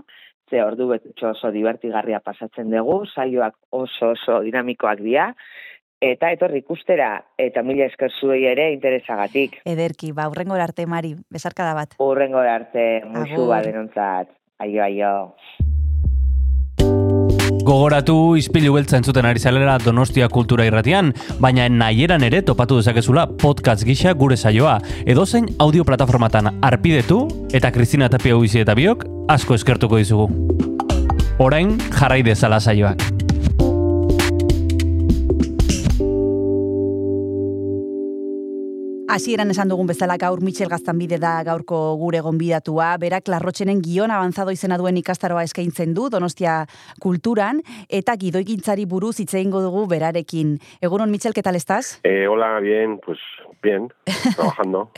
[0.49, 5.33] ze ordu betutxo oso divertigarria pasatzen dugu, saioak oso oso dinamikoak dira,
[6.01, 9.61] eta etorri ikustera, eta mila esker zuei ere interesagatik.
[9.67, 11.97] Ederki, ba, urrengora arte, Mari, besarkada bat.
[11.99, 13.49] Urrengo arte, musu Agur.
[13.49, 14.35] bat denontzat.
[14.59, 15.35] Aio, aio.
[17.69, 23.85] Gogoratu izpilu beltza entzuten ari zalera Donostia Kultura Irratian, baina nahieran ere topatu dezakezula podcast
[23.85, 24.79] gisa gure saioa.
[25.05, 30.31] Edozein audio plataformatan arpidetu eta Kristina Tapia Uizi eta biok asko eskertuko dizugu.
[31.39, 33.18] Orain jarrai dezala saioak.
[39.09, 44.53] Hasieran esan dugun bezala gaur Michel Gaztanbide da gaurko gure gonbidatua, berak larrotxenen gion avanzado
[44.53, 46.67] izena duen ikastaroa eskaintzen du Donostia
[47.01, 50.59] kulturan, eta gidoigintzari buruz hitz egingo dugu berarekin.
[50.85, 52.01] Egunon, Michel, ¿qué tal estás?
[52.05, 53.17] Eh, hola, bien, pues
[53.63, 53.89] bien,
[54.37, 54.91] trabajando.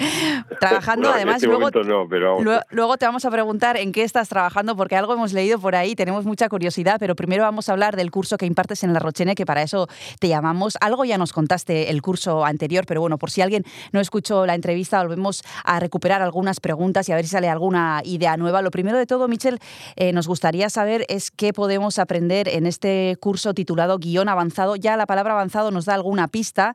[0.59, 4.03] Trabajando, Bueno, además, este luego, no, pero luego, luego te vamos a preguntar en qué
[4.03, 7.73] estás trabajando, porque algo hemos leído por ahí, tenemos mucha curiosidad, pero primero vamos a
[7.73, 9.87] hablar del curso que impartes en La Rochene, que para eso
[10.19, 10.77] te llamamos.
[10.81, 14.55] Algo ya nos contaste el curso anterior, pero bueno, por si alguien no escuchó la
[14.55, 18.63] entrevista, volvemos a recuperar algunas preguntas y a ver si sale alguna idea nueva.
[18.63, 19.59] Lo primero de todo, Michel,
[19.97, 24.77] eh, nos gustaría saber es qué podemos aprender en este curso titulado Guión Avanzado.
[24.77, 26.75] Ya la palabra avanzado nos da alguna pista,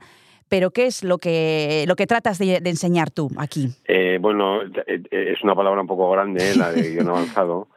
[0.50, 3.70] pero ¿qué es lo que, lo que tratas de, de enseñar tú aquí?
[3.88, 7.68] eh, bueno, eh, eh, es una palabra un poco grande, eh, la de guion avanzado.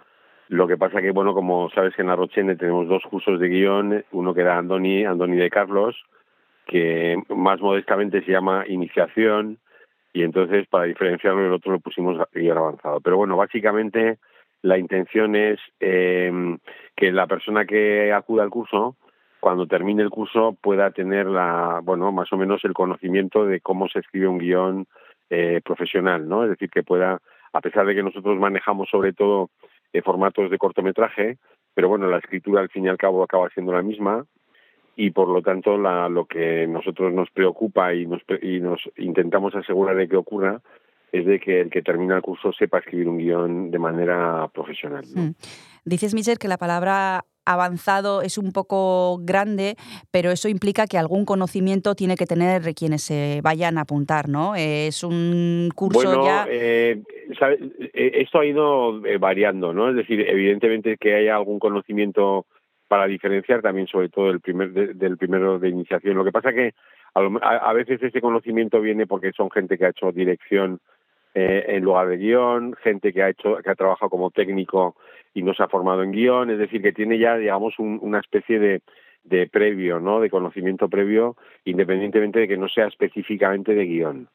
[0.48, 3.48] Lo que pasa que, bueno, como sabes que en la Rochene tenemos dos cursos de
[3.48, 5.94] guion, uno que da Andoni, Andoni de Carlos,
[6.68, 9.58] que más modestamente se llama Iniciación,
[10.12, 13.00] y entonces para diferenciarlo el otro lo pusimos guion avanzado.
[13.00, 14.18] Pero bueno, básicamente
[14.62, 16.30] la intención es eh,
[16.94, 18.96] que la persona que acuda al curso,
[19.40, 23.88] cuando termine el curso, pueda tener la, bueno, más o menos el conocimiento de cómo
[23.88, 24.86] se escribe un guion
[25.30, 26.44] eh, profesional, ¿no?
[26.44, 27.20] Es decir, que pueda,
[27.52, 29.50] a pesar de que nosotros manejamos sobre todo
[29.92, 31.38] eh, formatos de cortometraje,
[31.72, 34.26] pero bueno, la escritura al fin y al cabo acaba siendo la misma
[35.00, 39.54] y por lo tanto la, lo que nosotros nos preocupa y nos, y nos intentamos
[39.54, 40.60] asegurar de que ocurra
[41.12, 45.04] es de que el que termina el curso sepa escribir un guion de manera profesional.
[45.14, 45.22] ¿no?
[45.22, 45.34] Mm.
[45.84, 49.76] Dices, Michel, que la palabra avanzado es un poco grande,
[50.10, 54.54] pero eso implica que algún conocimiento tiene que tener quienes se vayan a apuntar, ¿no?
[54.56, 56.46] Es un curso Bueno, ya...
[56.50, 57.00] eh,
[57.38, 57.58] sabe-
[57.94, 59.88] eh, esto ha ido eh, variando, ¿no?
[59.90, 62.44] Es decir, evidentemente que haya algún conocimiento
[62.88, 66.16] para diferenciar también, sobre todo el primer de- del primero de iniciación.
[66.16, 66.74] Lo que pasa que
[67.14, 70.80] a, lo- a- a veces ese conocimiento viene porque son gente que ha hecho dirección
[71.34, 74.96] eh, en lugar de guion, gente que ha hecho que ha trabajado como técnico
[75.34, 78.18] y no se ha formado en guion, es decir, que tiene ya, digamos, un- una
[78.18, 78.80] especie de,
[79.24, 80.20] de previo, ¿no?
[80.20, 81.36] De conocimiento previo,
[81.66, 84.28] independientemente de que no sea específicamente de guion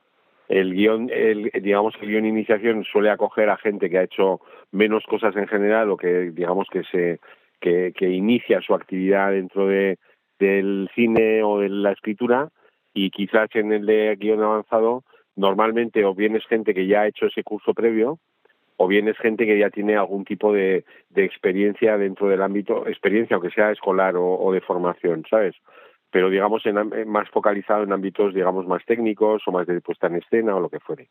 [0.49, 4.41] el guion, el, digamos el guion iniciación suele acoger a gente que ha hecho
[4.71, 7.19] menos cosas en general o que digamos que se
[7.63, 9.97] que, que inicia su actividad dentro de
[10.37, 12.49] del cine o de la escritura
[12.93, 15.03] y quizás en el de guion avanzado
[15.35, 18.19] normalmente o bien es gente que ya ha hecho ese curso previo
[18.75, 22.85] o bien es gente que ya tiene algún tipo de, de experiencia dentro del ámbito,
[22.87, 25.55] experiencia aunque sea escolar o, de formación, ¿sabes?
[26.11, 30.07] pero digamos en, am- más focalizado en ámbitos digamos más técnicos o más de puesta
[30.07, 31.07] en escena o lo que fuere.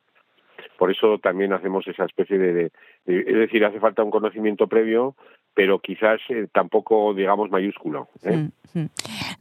[0.79, 2.71] Por eso también hacemos esa especie de-
[3.07, 5.17] es decir, hace falta un conocimiento previo,
[5.55, 8.09] pero quizás eh, tampoco digamos mayúsculo.
[8.23, 8.49] ¿eh?
[8.75, 8.89] Mm, mm.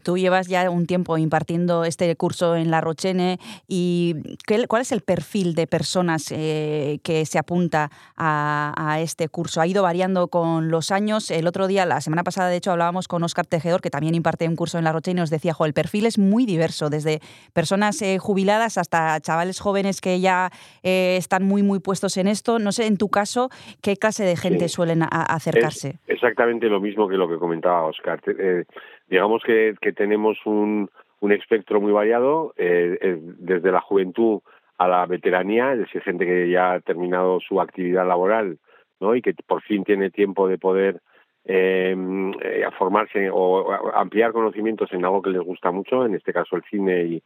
[0.03, 4.91] Tú llevas ya un tiempo impartiendo este curso en La Rochene y ¿qué- ¿cuál es
[4.91, 9.62] el perfil de personas eh, que se apunta a, este curso?
[9.62, 11.32] Ha ido variando con los años.
[11.32, 14.47] El otro día, la semana pasada, de hecho, hablábamos con Óscar Tejedor, que también imparte
[14.49, 17.22] un curso en La Rochene, y nos decía, jo, el perfil es muy diverso, desde
[17.53, 20.51] personas eh, jubiladas hasta chavales jóvenes que ya
[20.84, 22.59] eh, están muy, muy puestos en esto.
[22.59, 23.49] No sé, en tu caso,
[23.82, 24.76] ¿qué clase de gente Sí.
[24.76, 25.99] suelen acercarse?
[26.08, 28.20] Es exactamente lo mismo que lo que comentaba Oscar.
[28.28, 28.66] Eh,
[29.08, 30.89] digamos que, que tenemos un,
[31.20, 34.41] un espectro muy variado, eh, eh, desde la juventud
[34.78, 38.58] a la veteranía, es decir, gente que ya ha terminado su actividad laboral
[38.99, 39.16] ¿no?
[39.16, 41.02] y que por fin tiene tiempo de poder
[41.45, 41.95] eh,
[42.41, 46.64] eh, formarse o ampliar conocimientos en algo que les gusta mucho, en este caso el
[46.70, 47.24] cine y,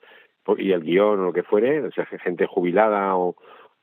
[0.57, 3.35] y el guion o lo que fuere, o sea, gente jubilada o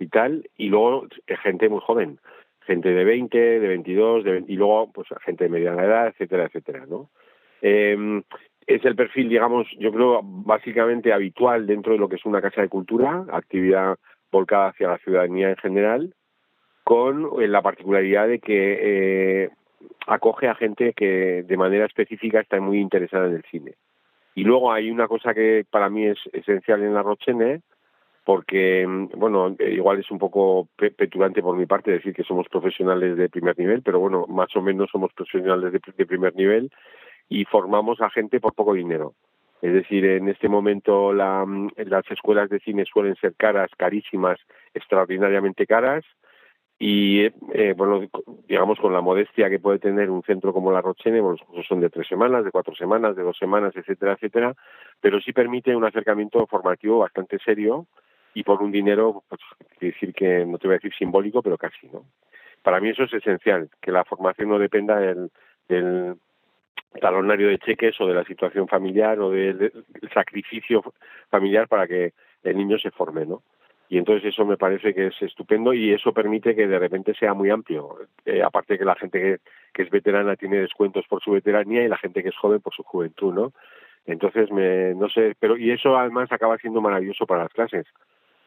[0.02, 2.18] y tal, y luego eh, gente muy joven,
[2.66, 6.44] gente de 20, de 22, de 20, y luego pues gente de mediana edad, etcétera,
[6.44, 7.10] etcétera, ¿no?
[7.62, 8.22] Eh,
[8.66, 12.62] es el perfil, digamos, yo creo básicamente habitual dentro de lo que es una casa
[12.62, 13.96] de cultura, actividad
[14.30, 16.14] volcada hacia la ciudadanía en general,
[16.84, 18.78] con eh, la particularidad de que
[19.44, 19.50] eh,
[20.06, 23.74] acoge a gente que de manera específica está muy interesada en el cine.
[24.34, 27.60] Y luego hay una cosa que para mí es esencial en la Rochene,
[28.24, 32.48] porque, bueno, eh, igual es un poco pe- petulante por mi parte decir que somos
[32.48, 36.70] profesionales de primer nivel, pero bueno, más o menos somos profesionales de, de primer nivel
[37.28, 39.14] y formamos a gente por poco dinero.
[39.60, 41.46] Es decir, en este momento la,
[41.76, 44.38] las escuelas de cine suelen ser caras, carísimas,
[44.74, 46.04] extraordinariamente caras
[46.78, 48.00] y eh, bueno
[48.48, 51.66] digamos con la modestia que puede tener un centro como la Rochene bueno, los cursos
[51.68, 54.54] son de tres semanas de cuatro semanas de dos semanas etcétera etcétera
[55.00, 57.86] pero sí permite un acercamiento formativo bastante serio
[58.34, 59.40] y por un dinero pues
[59.80, 62.04] decir que no te voy a decir simbólico pero casi no
[62.62, 65.30] para mí eso es esencial que la formación no dependa del,
[65.68, 66.16] del
[67.00, 70.82] talonario de cheques o de la situación familiar o del, del sacrificio
[71.30, 72.12] familiar para que
[72.42, 73.42] el niño se forme no
[73.92, 77.34] y entonces eso me parece que es estupendo y eso permite que de repente sea
[77.34, 77.98] muy amplio.
[78.24, 79.38] Eh, aparte que la gente que,
[79.74, 82.72] que, es veterana tiene descuentos por su veteranía y la gente que es joven por
[82.72, 83.52] su juventud, ¿no?
[84.06, 87.86] Entonces, me, no sé, pero y eso además acaba siendo maravilloso para las clases,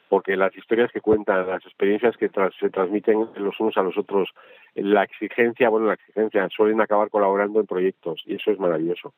[0.09, 2.29] porque las historias que cuentan, las experiencias que
[2.59, 4.29] se transmiten los unos a los otros,
[4.75, 9.13] la exigencia, bueno, la exigencia, suelen acabar colaborando en proyectos y eso es maravilloso.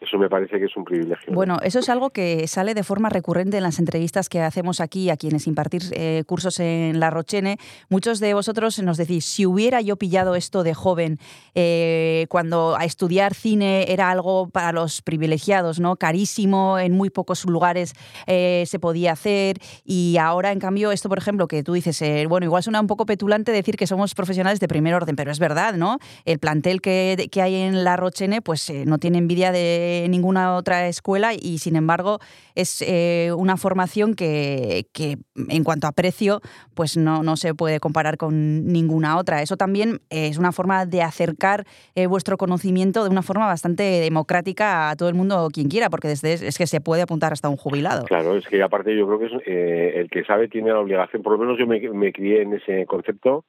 [0.00, 1.32] Eso me parece que es un privilegio.
[1.34, 5.10] Bueno, eso es algo que sale de forma recurrente en las entrevistas que hacemos aquí
[5.10, 7.58] a quienes impartir eh, cursos en La Rochene.
[7.88, 11.18] Muchos de vosotros nos decís, si hubiera yo pillado esto de joven,
[11.56, 15.96] eh, cuando a estudiar cine era algo para los privilegiados, ¿no?
[15.96, 17.94] Carísimo, en muy pocos lugares
[18.28, 19.58] eh, se podía hacer.
[19.84, 22.86] Y ahora, en cambio, esto, por ejemplo, que tú dices, eh, bueno, igual suena un
[22.86, 25.98] poco petulante decir que somos profesionales de primer orden, pero es verdad, ¿no?
[26.24, 30.88] El plantel que, que hay en La Rochene, pues no tiene envidia de ninguna otra
[30.88, 32.18] escuela y sin embargo
[32.54, 35.16] es eh, una formación que, que,
[35.48, 36.40] en cuanto a precio
[36.74, 39.42] pues no, no, se puede comparar con ninguna otra.
[39.42, 41.64] Eso también es una forma de acercar
[41.94, 46.08] eh, vuestro conocimiento de una forma bastante democrática a todo el mundo quien quiera, porque
[46.08, 48.04] desde es que se puede apuntar hasta un jubilado.
[48.04, 51.22] Claro, es que aparte yo creo que es, eh, el que sabe tiene la obligación,
[51.22, 53.44] por lo menos yo me, crié en ese concepto,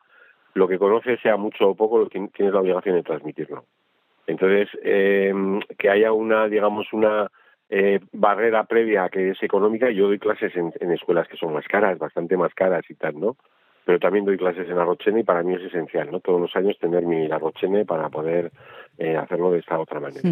[0.53, 3.65] lo que conoce sea mucho o poco, lo que tiene la obligación de transmitirlo.
[4.29, 5.33] Entonces, eh,
[5.77, 7.31] que haya una, digamos, una
[7.67, 11.67] eh, barrera previa que es económica, yo doy clases en, en, escuelas que son más
[11.67, 13.37] caras, bastante más caras y tal, ¿no?
[13.85, 16.19] Pero también doy clases en Arrochene y para mí es esencial, ¿no?
[16.19, 18.51] Todos los años tener mi Arrochene para poder
[18.99, 20.29] eh, hacerlo de esta otra manera.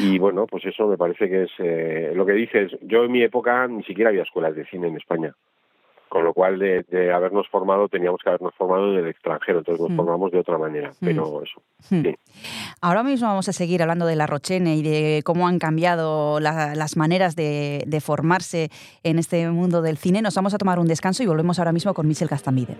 [0.00, 2.72] y bueno, pues eso me parece que es eh, lo que dices.
[2.82, 5.34] Yo en mi época ni siquiera había escuelas de cine en España
[6.14, 9.90] con lo cual de, de, habernos formado teníamos que habernos formado del extranjero, entonces nos
[9.90, 9.96] mm.
[9.96, 11.04] formamos de otra manera, mm.
[11.04, 11.60] pero eso.
[11.90, 12.02] Mm.
[12.02, 12.14] Sí.
[12.80, 16.76] Ahora mismo vamos a seguir hablando de la Rochene y de cómo han cambiado la,
[16.76, 18.70] las maneras de, de, formarse
[19.02, 20.22] en este mundo del cine.
[20.22, 22.76] Nos vamos a tomar un descanso y volvemos ahora mismo con Michel Castambide.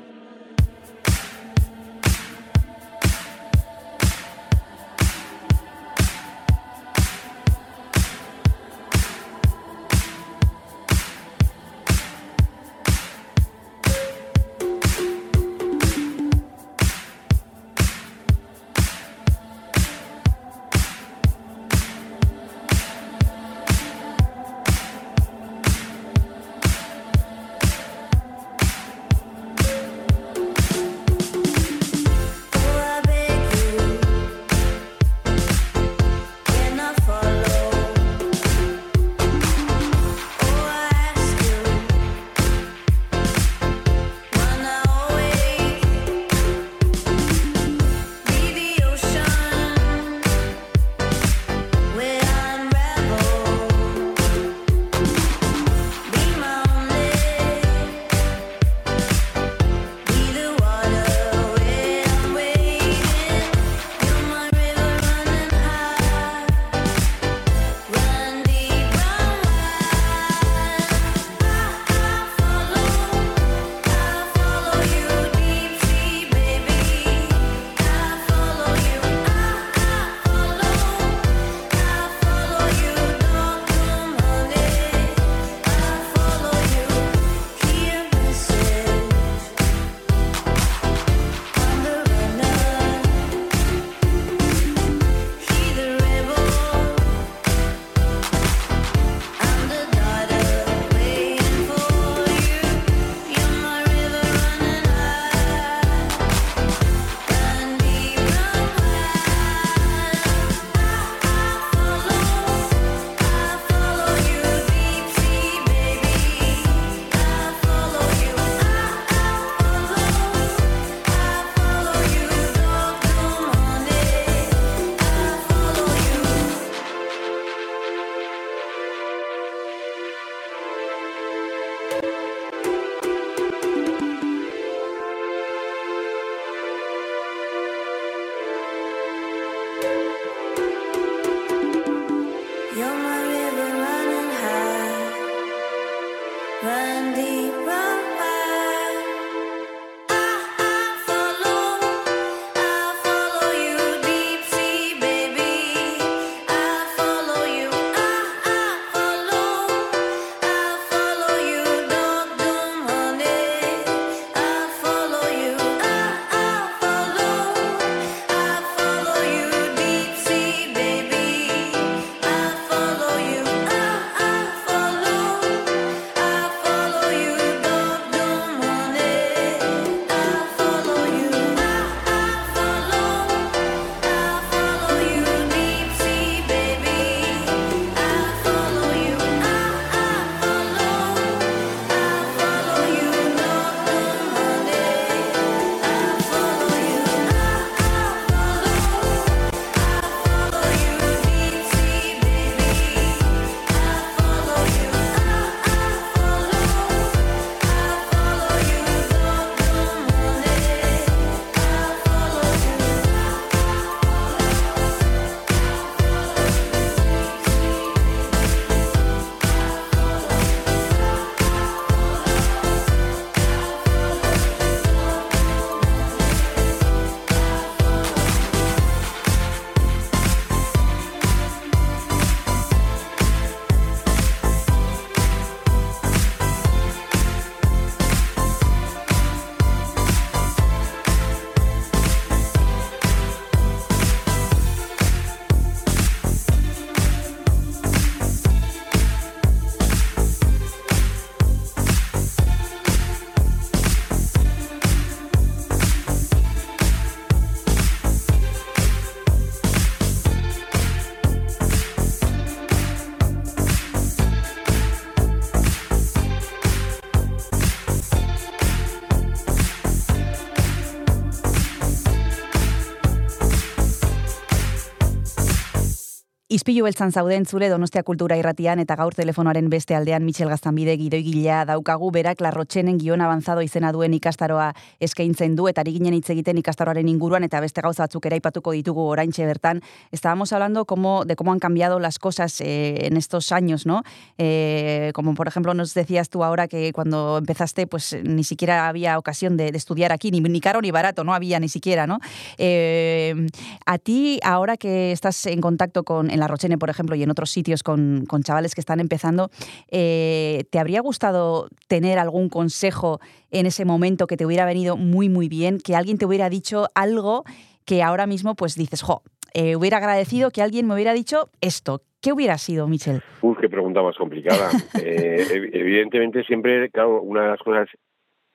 [276.65, 281.59] Izpilu beltzan zauden zure Donostia Kultura irratian eta gaur telefonoaren beste aldean Michel Gaztanbide gidoigilea
[281.69, 284.71] daukagu berak larrotxenen gion avanzado izena duen ikastaroa
[285.05, 288.73] eskaintzen du eta ari ginen hitz egiten ikastaroaren inguruan eta beste gauza batzuk ere aipatuko
[288.73, 289.83] ditugu oraintxe bertan.
[290.11, 294.01] Estábamos hablando como, de cómo han cambiado las cosas eh, en estos años, ¿no?
[294.39, 299.19] Eh, como por ejemplo nos decías tú ahora que cuando empezaste pues ni siquiera había
[299.19, 302.21] ocasión de, de estudiar aquí, ni, ni caro ni barato, no había ni siquiera, ¿no?
[302.57, 303.49] Eh,
[303.85, 307.31] a ti, ahora que estás en contacto con, en la Rochene, por ejemplo, y en
[307.31, 309.51] otros sitios con, con chavales que están empezando,
[309.91, 313.19] eh, ¿te habría gustado tener algún consejo
[313.51, 315.79] en ese momento que te hubiera venido muy, muy bien?
[315.79, 317.45] Que alguien te hubiera dicho algo
[317.85, 322.03] que ahora mismo pues dices, jo, eh, hubiera agradecido que alguien me hubiera dicho esto.
[322.23, 323.21] ¿Qué hubiera sido, Michel?
[323.43, 324.71] Uf, qué pregunta más complicada.
[324.95, 327.89] Eh, ev- evidentemente siempre, claro, una de las cosas,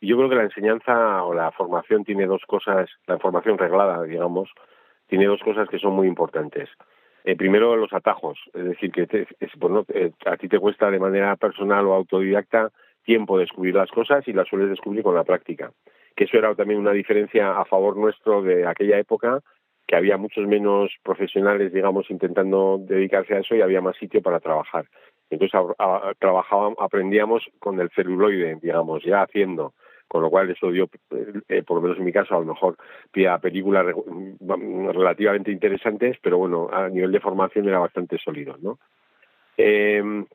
[0.02, 4.50] yo creo que la enseñanza o la formación tiene dos cosas, la formación reglada, digamos,
[5.08, 6.70] tiene dos cosas que son muy importantes.
[7.24, 9.28] Eh, primero, los atajos, es decir, que te-
[9.94, 12.72] eh, a ti te cuesta de manera personal o autodidacta
[13.04, 15.72] tiempo descubrir las cosas y las sueles descubrir con la práctica.
[16.16, 19.42] Que eso era también una diferencia a favor nuestro de aquella época,
[19.88, 24.40] que había muchos menos profesionales, digamos, intentando dedicarse a eso y había más sitio para
[24.40, 24.86] trabajar.
[25.30, 29.74] Entonces a- trabajábamos, aprendíamos con el celuloide, digamos, ya haciendo,
[30.10, 30.90] con lo cual eso dio,
[31.48, 32.76] eh, por lo menos en mi caso, a lo mejor
[33.12, 38.58] pie a películas mm, relativamente interesantes, pero bueno, a nivel de formación era bastante sólido,
[38.62, 38.80] ¿no?
[39.56, 40.26] Eh,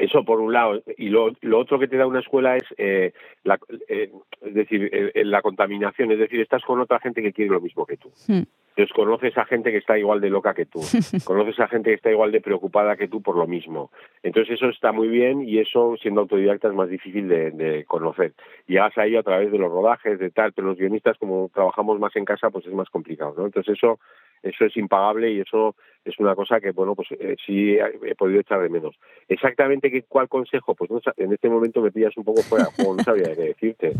[0.00, 0.82] eso por un lado.
[0.96, 3.12] Y lo, lo otro que te da una escuela es, eh,
[3.44, 3.58] la,
[3.88, 6.10] eh, es decir, eh, eh, la contaminación.
[6.12, 8.10] Es decir, estás con otra gente que quiere lo mismo que tú.
[8.26, 8.42] Hmm.
[8.70, 10.80] Entonces conoces a gente que está igual de loca que tú.
[11.24, 13.90] conoces a gente que está igual de preocupada que tú por lo mismo.
[14.22, 18.32] Entonces eso está muy bien y eso, siendo autodidacta, es más difícil de, de conocer.
[18.66, 22.14] Llegas ahí a través de los rodajes, de tal, pero los guionistas, como trabajamos más
[22.16, 23.46] en casa, pues es más complicado, ¿no?
[23.46, 23.98] Entonces eso
[24.42, 25.74] eso es impagable y eso
[26.04, 28.96] es una cosa que, bueno, pues eh, sí he podido echar de menos.
[29.28, 32.70] Exactamente qué, cuál consejo, pues no, en este momento me pillas un poco fuera de
[32.72, 33.92] juego, no sabría qué decirte.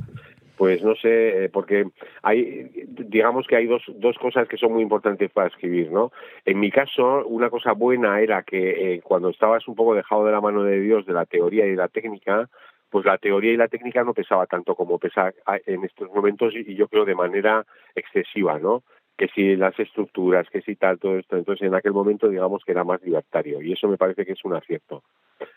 [0.57, 1.86] Pues no sé, eh, porque
[2.22, 6.12] hay, digamos que hay dos, dos cosas que son muy importantes para escribir, ¿no?
[6.45, 10.32] En mi caso, una cosa buena era que eh, cuando estabas un poco dejado de
[10.32, 12.51] la mano de Dios de la teoría y de la técnica,
[12.91, 16.53] pues la teoría y la técnica no pesaba tanto como pesa a- en estos momentos
[16.55, 17.64] y yo creo de manera
[17.95, 18.82] excesiva, ¿no?
[19.20, 21.36] Que si las estructuras, que si tal, todo esto.
[21.36, 24.42] Entonces, en aquel momento, digamos que era más libertario y eso me parece que es
[24.46, 25.02] un acierto.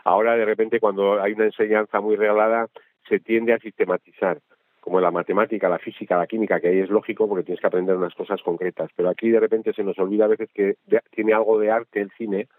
[0.03, 2.67] Ahora, de repente, cuando hay una enseñanza muy reglada,
[3.07, 4.39] se tiende a sistematizar,
[4.81, 7.95] como la matemática, la física, la química, que ahí es lógico porque tienes que aprender
[7.95, 8.89] unas cosas concretas.
[8.97, 10.75] Pero aquí, de repente, se nos olvida a veces que
[11.11, 12.49] tiene algo de arte el cine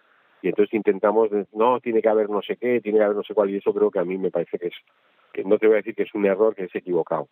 [0.41, 3.35] y entonces intentamos, no, tiene que haber no sé qué, tiene que haber no sé
[3.35, 4.75] cuál y eso creo que a mí me parece que es,
[5.35, 7.29] que no te voy a decir que es un error, que es equivocado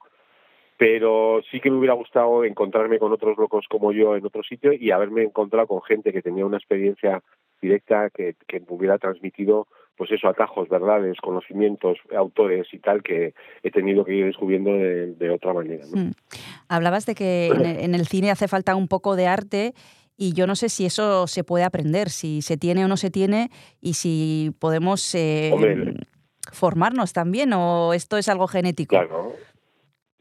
[0.83, 4.73] pero sí que me hubiera gustado encontrarme con otros locos como yo en otro sitio
[4.73, 7.23] y haberme encontrado con gente que tenía una experiencia
[7.61, 13.33] directa que, que me hubiera transmitido pues eso, atajos, verdades, conocimientos, autores y tal que
[13.63, 15.85] he tenido que ir descubriendo de, de otra manera.
[15.87, 16.03] ¿no?
[16.03, 16.11] Hmm.
[16.69, 19.75] Hablabas de que en el, en el cine hace falta un poco de arte
[20.17, 23.13] y yo no sé si eso se puede aprender, si se tiene o no se
[23.13, 25.95] tiene y si podemos eh, Hombre,
[26.51, 28.97] formarnos también o esto es algo genético.
[28.97, 29.35] Claro.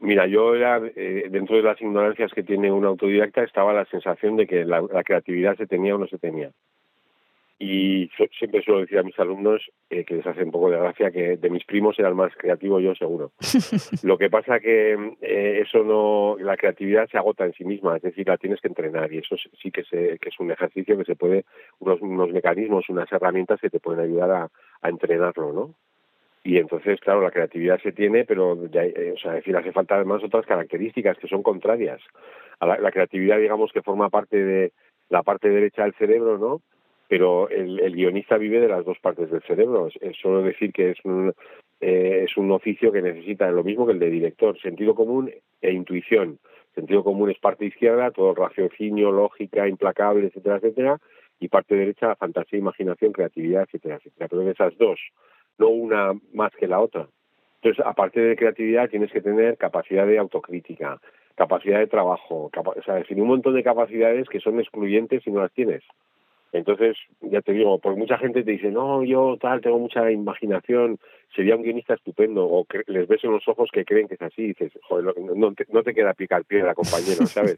[0.02, 4.36] Mira, yo era, eh, dentro de las ignorancias que tiene un autodidacta, estaba la sensación
[4.36, 6.50] de que la, la creatividad se tenía o no se tenía.
[7.58, 10.78] Y so- siempre suelo decir a mis alumnos eh, que les hace un poco de
[10.78, 13.30] gracia que de mis primos era el más creativo yo seguro.
[14.02, 18.02] Lo que pasa que eh, eso no, la creatividad se agota en sí misma, es
[18.02, 20.98] decir, la tienes que entrenar y eso sí- sí que, se, que es un ejercicio
[20.98, 21.44] que se puede,
[21.78, 24.48] unos, unos mecanismos, unas herramientas que te pueden ayudar a,
[24.80, 25.74] a entrenarlo, ¿no?
[26.44, 29.94] Y entonces, claro, la creatividad se tiene, pero ya, eh, o sea, decir, hace falta
[29.94, 32.00] además otras características que son contrarias.
[32.58, 34.72] A la, creatividad, digamos, que forma parte de
[35.08, 36.60] la parte derecha del cerebro, ¿no?
[37.08, 39.88] Pero el, el guionista vive de las dos partes del cerebro.
[40.20, 41.34] Solo decir que es un,
[41.82, 45.72] eh, es un oficio que necesita lo mismo que el de director, sentido común e
[45.72, 46.38] intuición.
[46.76, 51.00] Sentido común es parte izquierda, todo raciocinio, lógica, implacable, etcétera, etcétera,
[51.40, 54.28] y parte derecha, fantasía, imaginación, creatividad, etcétera, etcétera.
[54.28, 55.00] Pero en esas dos,
[55.58, 57.08] no una más que la otra.
[57.62, 61.00] Entonces, aparte de creatividad, tienes que tener capacidad de autocrítica,
[61.36, 65.30] capacidad de trabajo, capa o sea, decir, un montón de capacidades que son excluyentes si
[65.30, 65.84] no las tienes.
[66.50, 70.98] Entonces, ya te digo, porque mucha gente te dice, no, yo tal, tengo mucha imaginación,
[71.34, 74.22] sería un guionista estupendo, o que les ves en los ojos que creen que es
[74.22, 77.56] así, y dices, joder, no, no te, no te queda picar piedra, compañero, ¿sabes?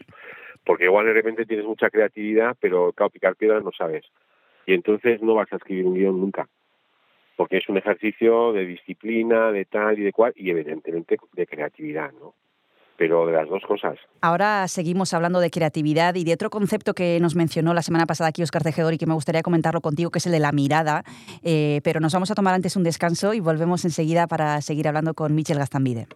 [0.65, 4.05] Porque igual de repente tienes mucha creatividad, pero claro, picar piedra no sabes.
[4.67, 6.47] Y entonces no vas a escribir un guion nunca
[7.37, 12.13] porque es un ejercicio de disciplina, de tal y de cual, y evidentemente de creatividad,
[12.13, 12.35] ¿no?
[12.97, 13.99] pero de las dos cosas.
[14.21, 18.29] Ahora seguimos hablando de creatividad y de otro concepto que nos mencionó la semana pasada
[18.29, 21.03] aquí Oscar Tejedor y que me gustaría comentarlo contigo, que es el de la mirada.
[21.43, 25.15] Eh, pero nos vamos a tomar antes un descanso y volvemos enseguida para seguir hablando
[25.15, 26.07] con Michel Gastambide.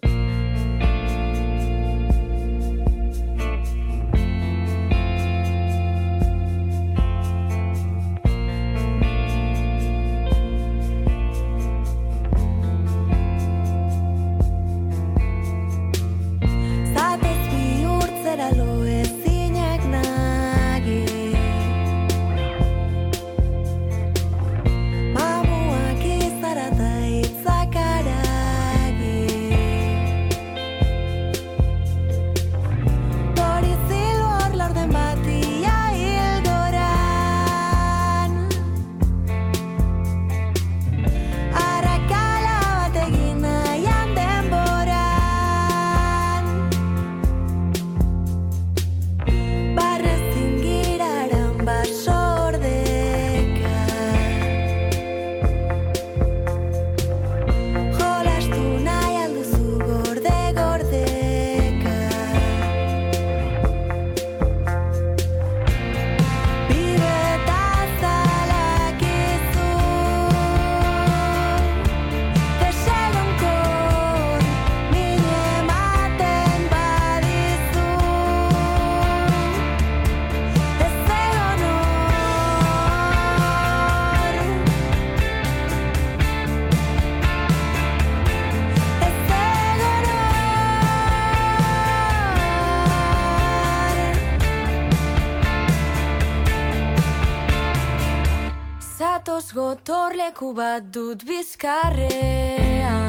[99.79, 103.08] Gotorleku bat dut bizkarrean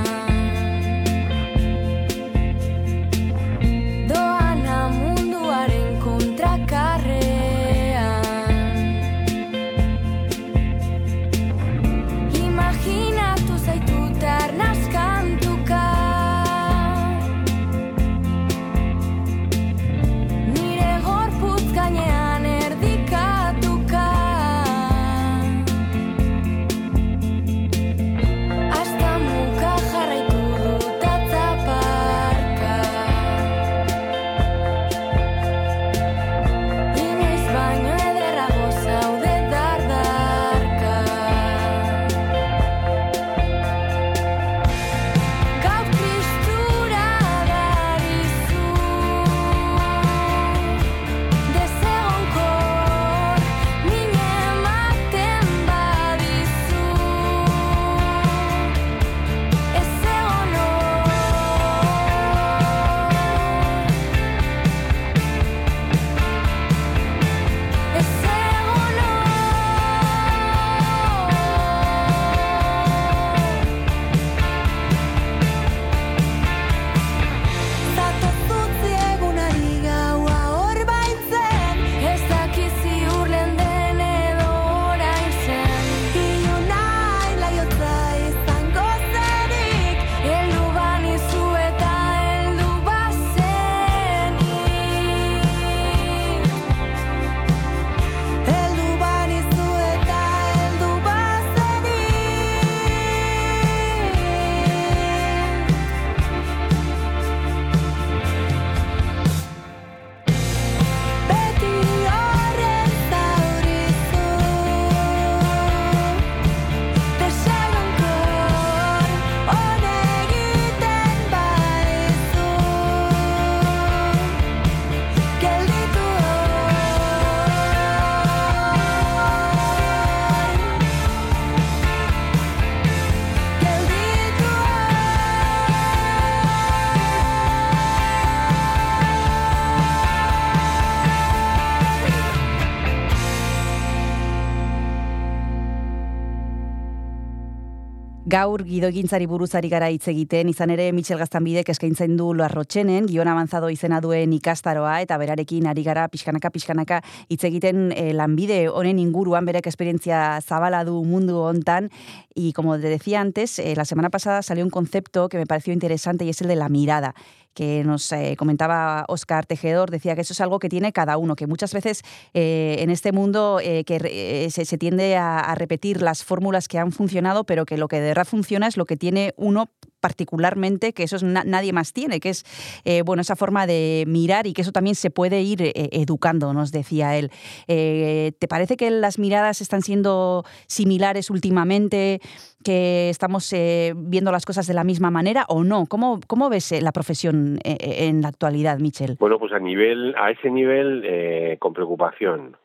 [148.39, 153.67] Gaur gidogintzari buruzari gara hitz egiten, izan ere Michel Gaztanbidek eskaintzen du Loarrotxenen, gion avanzado
[153.73, 159.49] izena duen ikastaroa, eta berarekin ari gara pixkanaka pixkanaka hitz egiten eh, lanbide honen inguruan
[159.49, 161.89] berek esperientzia zabala du mundu hontan,
[162.33, 165.73] y como te decía antes, eh, la semana pasada salió un concepto que me pareció
[165.73, 167.15] interesante y es el de la mirada.
[167.53, 171.35] Que nos eh, comentaba Oscar Tejedor, decía que eso es algo que tiene cada uno,
[171.35, 176.23] que muchas veces eh, en este mundo eh, que se tiende a, a repetir las
[176.23, 179.33] fórmulas que han funcionado, pero que lo que de verdad funciona es lo que tiene
[179.37, 179.69] uno
[179.99, 182.43] particularmente, que eso es na- nadie más tiene, que es
[182.85, 186.53] eh, bueno esa forma de mirar y que eso también se puede ir eh, educando,
[186.53, 187.31] nos decía él.
[187.67, 192.19] Eh, ¿Te parece que las miradas están siendo similares últimamente,
[192.63, 195.85] que estamos eh, viendo las cosas de la misma manera o no?
[195.87, 197.77] ¿Cómo, cómo ves eh, la profesión eh,
[198.07, 199.15] en la actualidad, Michel?
[199.19, 202.57] Bueno, pues a nivel, a ese nivel, con preocupación,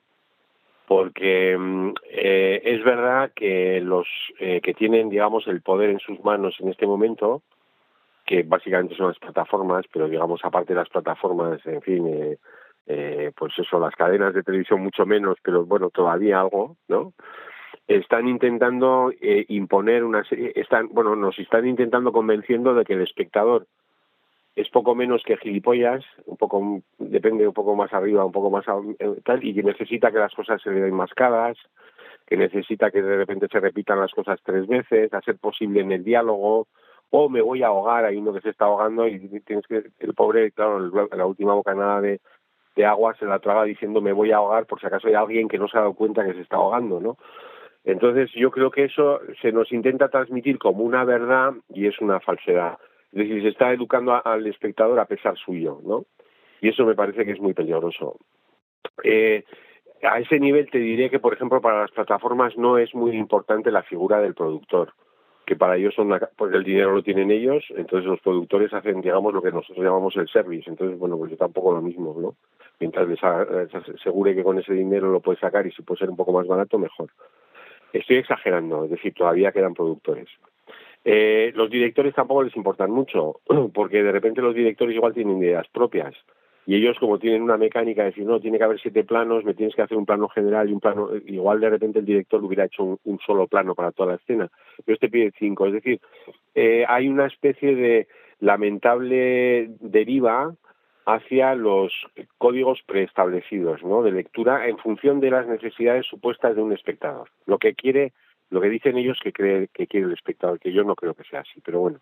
[0.86, 4.06] porque mm, eh, es verdad que los
[4.38, 7.42] eh, que tienen, digamos, el poder en sus manos en este momento,
[8.26, 12.38] que básicamente son las plataformas, pero digamos aparte de las plataformas, en fin, eh,
[12.86, 17.12] eh, pues eso, las cadenas de televisión mucho menos, pero bueno, todavía algo, ¿no?
[17.86, 23.02] Están intentando eh, imponer una serie, están, bueno, nos están intentando convenciendo de que el
[23.02, 23.66] espectador
[24.56, 28.64] es poco menos que gilipollas, un poco depende un poco más arriba, un poco más
[28.98, 31.56] eh, tal, y que necesita que las cosas se le den mascadas,
[32.26, 35.92] que necesita que de repente se repitan las cosas tres veces, a ser posible en
[35.92, 36.68] el diálogo,
[37.10, 40.14] o me voy a ahogar, hay uno que se está ahogando y tienes que, el
[40.14, 42.20] pobre, claro, la última bocanada de,
[42.76, 45.48] de agua se la traga diciendo me voy a ahogar por si acaso hay alguien
[45.48, 47.16] que no se ha dado cuenta que se está ahogando, ¿no?
[47.84, 52.18] Entonces yo creo que eso se nos intenta transmitir como una verdad y es una
[52.18, 52.78] falsedad.
[53.14, 56.04] Es decir, se está educando al espectador a pesar suyo, ¿no?
[56.60, 58.18] Y eso me parece que es muy peligroso.
[59.04, 59.44] Eh,
[60.02, 63.70] a ese nivel te diré que, por ejemplo, para las plataformas no es muy importante
[63.70, 64.94] la figura del productor,
[65.46, 69.00] que para ellos son una, porque el dinero lo tienen ellos, entonces los productores hacen,
[69.00, 70.68] digamos, lo que nosotros llamamos el service.
[70.68, 72.34] Entonces, bueno, pues yo tampoco lo mismo, ¿no?
[72.80, 76.10] Mientras les, les asegure que con ese dinero lo puede sacar y si puede ser
[76.10, 77.10] un poco más barato, mejor.
[77.92, 80.28] Estoy exagerando, es decir, todavía quedan productores.
[81.04, 83.40] Eh, los directores tampoco les importan mucho,
[83.74, 86.14] porque de repente los directores igual tienen ideas propias.
[86.66, 89.52] Y ellos como tienen una mecánica de decir, no, tiene que haber siete planos, me
[89.52, 92.64] tienes que hacer un plano general y un plano, igual de repente el director hubiera
[92.64, 94.50] hecho un, solo plano para toda la escena,
[94.84, 95.66] pero este pide cinco.
[95.66, 96.00] Es decir,
[96.54, 98.08] eh, hay una especie de
[98.40, 100.54] lamentable deriva
[101.06, 101.92] hacia los
[102.38, 104.02] códigos preestablecidos, ¿no?
[104.02, 107.28] De lectura en función de las necesidades supuestas de un espectador.
[107.46, 108.12] Lo que quiere,
[108.54, 111.24] lo que dicen ellos que cree que quiere el espectador, que yo no creo que
[111.24, 111.98] sea así, pero bueno.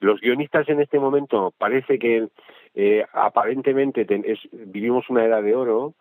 [0.00, 2.28] Los guionistas en este momento parece que
[2.74, 5.94] eh, aparentemente ten- es- vivimos una era de oro,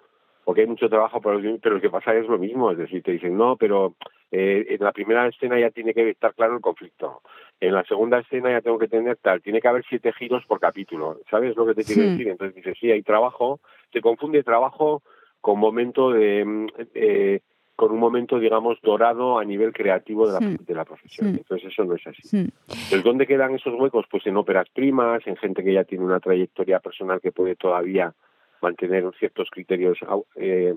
[0.43, 2.77] porque hay mucho trabajo para los guionistas, pero lo que pasa es lo mismo, es
[2.77, 3.95] decir, te dicen, no, pero
[4.31, 7.21] eh, en la primera escena ya tiene que estar claro el conflicto,
[7.59, 10.59] en la segunda escena ya tengo que tener tal, tiene que haber siete giros por
[10.59, 12.09] capítulo, ¿sabes lo que te quiero Sí.
[12.09, 12.27] decir?
[12.27, 13.59] Entonces dices, sí, hay trabajo,
[13.91, 15.01] se confunde trabajo
[15.41, 16.45] con momento de...
[16.45, 17.39] mm, eh,
[17.78, 20.57] con un momento, digamos, dorado a nivel creativo de la, Sí.
[20.65, 21.32] de la profesión.
[21.32, 21.38] Sí.
[21.38, 22.23] Entonces eso no es así.
[22.36, 22.49] Hmm.
[22.67, 24.05] Entonces, ¿dónde quedan esos huecos?
[24.11, 28.13] Pues en óperas primas, en gente que ya tiene una trayectoria personal que puede todavía
[28.61, 29.99] mantener ciertos criterios
[30.36, 30.73] eh,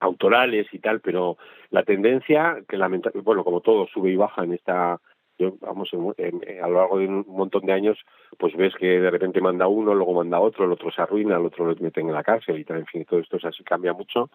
[0.00, 1.38] autorales y tal, pero
[1.70, 4.98] la tendencia, que lamentablemente, bueno, como todo sube y baja en esta,
[5.38, 7.96] yo, vamos, en- en- a lo largo de un montón de años,
[8.38, 11.46] pues ves que de repente manda uno, luego manda otro, el otro se arruina, el
[11.46, 13.92] otro lo meten en la cárcel y tal, en fin, todo esto es así, cambia
[13.92, 14.30] mucho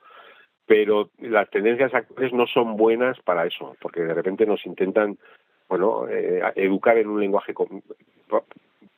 [0.66, 5.18] pero las tendencias actuales no son buenas para eso, porque de repente nos intentan,
[5.70, 7.54] bueno, eh, educar en un lenguaje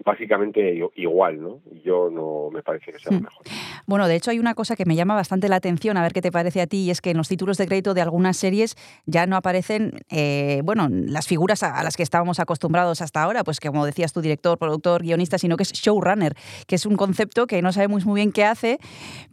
[0.04, 1.60] básicamente igual, ¿no?
[1.84, 3.24] Yo no me parece que sea lo Hmm.
[3.24, 3.46] mejor.
[3.88, 6.22] Bueno, de hecho hay una cosa que me llama bastante la atención, a ver qué
[6.22, 8.76] te parece a ti, y es que en los títulos de crédito de algunas series
[9.08, 13.60] ya no aparecen, eh, bueno, las figuras a, las que estábamos acostumbrados hasta ahora, pues
[13.60, 16.34] que como decías tu director, productor, guionista, sino que es showrunner,
[16.68, 18.78] que es un concepto que no sabemos muy bien qué hace,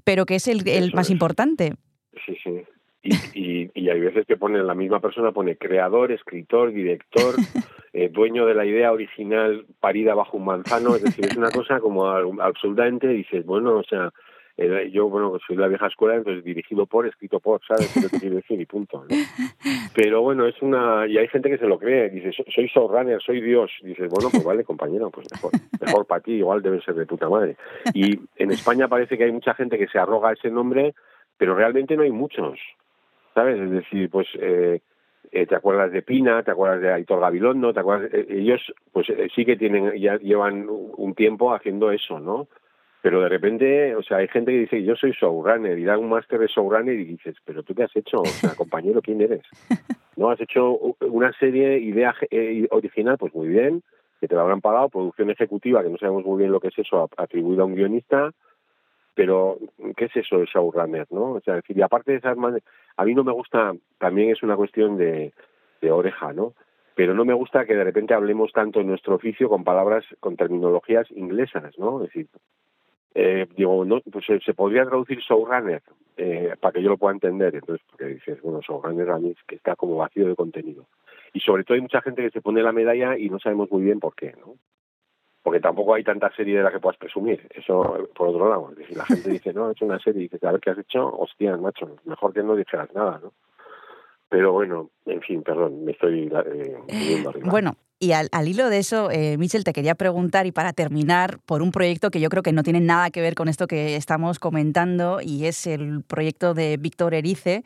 [0.04, 0.64] pero que es el,
[0.94, 1.10] más es.
[1.10, 1.74] importante.
[2.26, 2.62] Sí, sí.
[3.04, 7.34] Y, y, y hay veces que pone la misma persona, pone creador, escritor, director,
[7.92, 11.80] eh, dueño de la idea original parida bajo un manzano, es decir, es una cosa
[11.80, 14.10] como absolutamente, dices, bueno, o sea,
[14.56, 18.08] eh, yo, bueno, soy de la vieja escuela, entonces dirigido por, escrito por, ¿sabes qué
[18.08, 18.60] te quiero decir?
[18.60, 19.16] Y punto, ¿no?
[19.96, 23.20] Pero bueno, es una, y hay gente que se lo cree, dice, "So- soy showrunner,
[23.20, 25.50] soy Dios, dices, bueno, pues vale, compañero, pues mejor,
[25.80, 27.56] mejor para ti, igual debe ser de puta madre.
[27.94, 30.94] Y en España parece que hay mucha gente que se arroga ese nombre,
[31.42, 32.56] pero realmente no hay muchos,
[33.34, 33.58] ¿sabes?
[33.58, 34.78] Es decir, pues eh,
[35.32, 38.60] eh, te acuerdas de Pina, te acuerdas de Aitor Gabilondo, te acuerdas, eh, ellos
[38.92, 42.46] pues eh, sí que tienen, ya llevan un tiempo haciendo eso, ¿no?
[43.02, 46.08] Pero de repente, o sea, hay gente que dice, yo soy showrunner y da un
[46.10, 49.42] máster de showrunner y dices, pero tú qué has hecho, o sea, compañero, ¿quién eres?
[50.16, 50.30] ¿No?
[50.30, 53.82] Has hecho una serie, idea eh, original, pues muy bien,
[54.20, 56.78] que te lo habrán pagado, producción ejecutiva, que no sabemos muy bien lo que es
[56.78, 58.30] eso, a- atribuido a un guionista,
[59.14, 59.58] pero
[59.96, 61.32] ¿qué es eso de showrunner, no?
[61.32, 62.36] O sea, decir, y aparte de esas
[62.96, 65.32] a mí no me gusta, también es una cuestión de,
[65.90, 66.54] oreja, ¿no?
[66.94, 70.36] Pero no me gusta que de repente hablemos tanto en nuestro oficio con palabras, con
[70.36, 72.02] terminologías inglesas, ¿no?
[72.02, 72.28] Es decir,
[73.14, 75.82] eh, digo, no, pues se, se podría traducir showrunner
[76.16, 77.54] eh, para que yo lo pueda entender.
[77.54, 80.86] Entonces, porque dices, bueno, showrunner a mí es que está como vacío de contenido.
[81.32, 83.82] y sobre todo hay mucha gente que se pone la medalla y no sabemos muy
[83.82, 84.54] bien por qué, ¿no?
[85.42, 87.48] Porque tampoco hay tanta serie de la que puedas presumir.
[87.54, 88.70] Eso, por otro lado.
[88.90, 91.06] La gente dice, no, he hecho una serie y dices, a ver qué has hecho,
[91.06, 93.32] hostias, macho, mejor que no dijeras nada, ¿no?
[94.28, 97.50] Pero bueno, en fin, perdón, me estoy eh, viniendo arriba.
[97.50, 101.38] Bueno, y al, al hilo de eso, eh, Michel, te quería preguntar, y para terminar,
[101.44, 103.94] por un proyecto que yo creo que no tiene nada que ver con esto que
[103.94, 107.62] estamos comentando, y es el proyecto de Víctor Erice,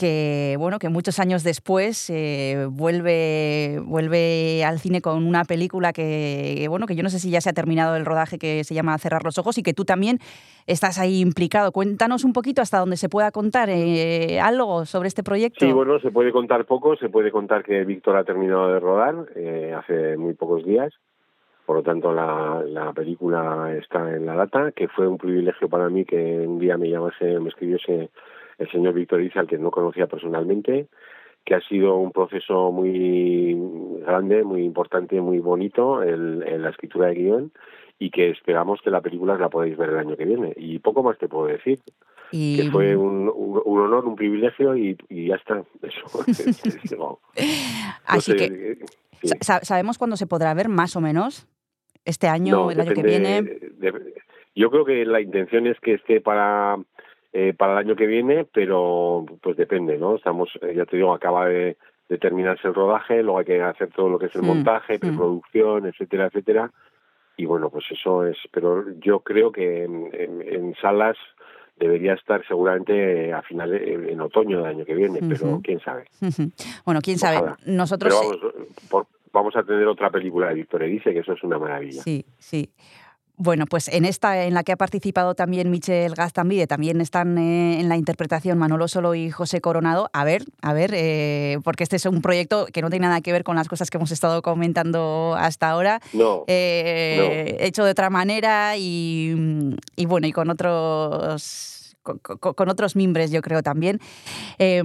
[0.00, 6.66] que bueno, que muchos años después eh, vuelve, vuelve al cine con una película que,
[6.70, 8.96] bueno, que yo no sé si ya se ha terminado el rodaje, que se llama
[8.96, 10.18] Cerrar los ojos, y que tú también
[10.66, 11.70] estás ahí implicado.
[11.70, 15.66] Cuéntanos un poquito hasta donde se pueda contar eh, algo sobre este proyecto.
[15.66, 19.26] Sí, bueno, se puede contar poco, se puede contar que Víctor ha terminado de rodar
[19.36, 20.94] eh, hace muy pocos días,
[21.66, 25.90] por lo tanto la, la película está en la data, que fue un privilegio para
[25.90, 28.08] mí que un día me llamase, me escribiese
[28.60, 30.86] el señor Víctor Iza, al que no conocía personalmente,
[31.44, 33.56] que ha sido un proceso muy
[34.06, 37.52] grande, muy importante, muy bonito en la escritura de guion
[37.98, 40.52] y que esperamos que la película la podáis ver el año que viene.
[40.56, 41.78] Y poco más te puedo decir.
[42.32, 45.62] Y- Que fue un, un, un honor, un privilegio y, y ya está.
[45.82, 47.18] Eso.
[47.36, 48.78] No Así sé, que, eh,
[49.22, 49.28] sí.
[49.62, 51.46] ¿sabemos cuándo se podrá ver, más o menos?
[52.04, 53.42] ¿Este año, No, el año que viene?
[53.42, 54.14] de-
[54.54, 56.76] yo creo que la intención es que esté para
[57.32, 60.16] eh, para el año que viene, pero pues depende, ¿no?
[60.16, 61.76] Estamos, eh, ya te digo, acaba de,
[62.08, 64.96] de terminarse el rodaje, luego hay que hacer todo lo que es el Mm, montaje,
[64.96, 65.00] mm.
[65.00, 66.70] preproducción, etcétera, etcétera.
[67.36, 71.16] Y bueno, pues eso es, pero yo creo que en, en- en salas
[71.76, 76.04] debería estar seguramente a finales, en, otoño del año que viene, pero quién sabe.
[76.84, 77.38] bueno, quién sabe.
[77.38, 77.56] Ojalá.
[77.64, 78.54] Nosotros Pero vamos,
[78.90, 82.02] por- vamos a tener otra película de Víctor Erice, que eso es una maravilla.
[82.02, 82.68] Sí, sí.
[83.42, 87.80] Bueno, pues en esta en la que ha participado también Michel Gastambide, también están eh,
[87.80, 90.10] en la interpretación Manolo Solo y José Coronado.
[90.12, 93.32] A ver, a ver, eh, porque este es un proyecto que no tiene nada que
[93.32, 96.02] ver con las cosas que hemos estado comentando hasta ahora.
[96.12, 103.30] No, eh, hecho de otra manera y, y bueno, y con otros con, otros mimbres,
[103.30, 103.98] yo creo también.
[104.58, 104.82] Eh,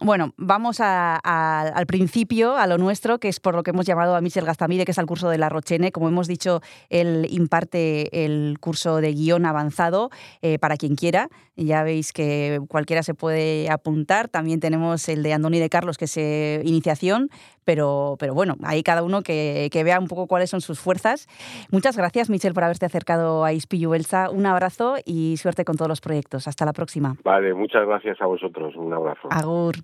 [0.00, 4.20] bueno, vamos al principio, a lo nuestro, que es por lo que hemos llamado a
[4.20, 5.92] Michel Gastamide, que es al curso de la Rochene.
[5.92, 6.60] Como hemos dicho,
[6.90, 10.10] él imparte el curso de guion avanzado
[10.42, 11.28] eh, para quien quiera.
[11.56, 14.28] Ya veis que cualquiera se puede apuntar.
[14.28, 17.30] También tenemos el de Andoni de Carlos, que es eh, iniciación,
[17.66, 21.26] pero, pero bueno, ahí cada uno que, que vea un poco cuáles son sus fuerzas.
[21.70, 24.30] Muchas gracias, Michel, por haberte acercado a Ispillu Belsa.
[24.30, 26.48] Un abrazo y suerte con todos los proyectos.
[26.48, 27.16] Hasta la próxima.
[27.24, 28.74] Vale, muchas gracias a vosotros.
[28.76, 29.28] Un abrazo.
[29.30, 29.76] Agur.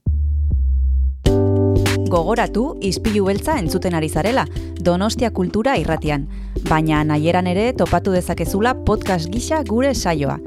[2.12, 4.44] Gogoratu Ispilu Beltza entzuten ari zarela,
[4.78, 6.28] Donostia Kultura irratian.
[6.68, 10.38] Baina nahieran ere topatu dezakezula podcast gisa gure saioa.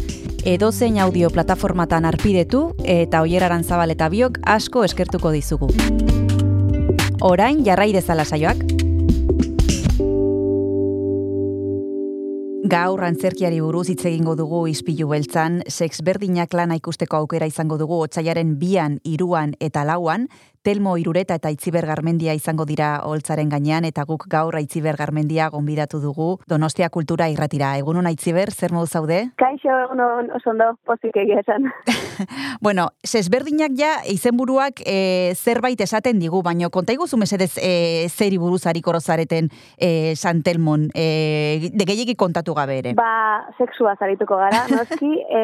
[0.46, 5.74] Edozein audio plataformatan arpidetu eta oieraran zabal eta biok asko eskertuko dizugu.
[7.24, 8.60] Orain jarrai dezala saioak.
[12.66, 18.02] Gaur antzerkiari buruz hitz egingo dugu ispilu beltzan, sex berdinak lana ikusteko aukera izango dugu
[18.08, 20.28] otsailaren bian, iruan eta lauan,
[20.66, 26.00] Telmo Irureta eta Itziber Garmendia izango dira holtzaren gainean eta guk gaur Itziber Garmendia gonbidatu
[26.02, 27.76] dugu Donostia Kultura irratira.
[27.78, 29.20] Egunon Itziber, zer modu zaude?
[29.38, 31.70] Kaixo, egunon, oso ondo, pozik egia esan.
[32.66, 38.64] Bueno, sesberdinak ja izenburuak e, zerbait esaten digu, baino konta iguzu mesedez e, zeri buruz
[38.66, 42.94] hariko rozareten e, Santelmon, e, de gehiagik kontatu gabe ere.
[42.98, 45.44] Ba, sexua zarituko gara, noski, e,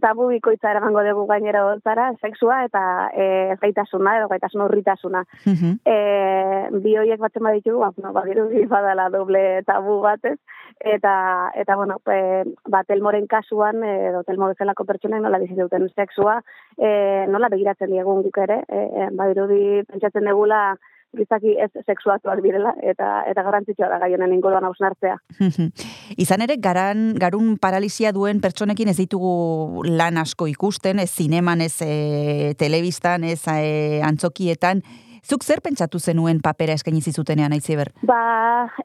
[0.00, 3.28] tabu bikoitza eramango dugu gainera zara, sexua eta e,
[3.60, 5.24] gaitasuna, edo gaitasun urritasuna.
[5.44, 5.78] Mhm.
[5.84, 10.38] E, bi horiek batzen baditugu, ba, no, badirudi badala doble tabu batez,
[10.80, 15.88] eta, eta bueno, e, ba, telmoren kasuan, e, edo telmo bezalako pertsonek nola bizi duten
[15.94, 16.38] sexua,
[16.76, 20.76] e, nola begiratzen diegun guk ere, e, badirudi pentsatzen degula,
[21.16, 25.16] gizaki ez sexuatuak direla, eta eta garrantzitsua da gai honen inguruan hausnartzea.
[26.24, 31.76] Izan ere, garan, garun paralisia duen pertsonekin ez ditugu lan asko ikusten, ez zineman, ez
[31.84, 34.82] e, telebistan, ez e, antzokietan.
[35.28, 37.90] Zuk zer pentsatu zenuen papera eskaini zizutenean, Aitziber?
[38.08, 38.20] Ba,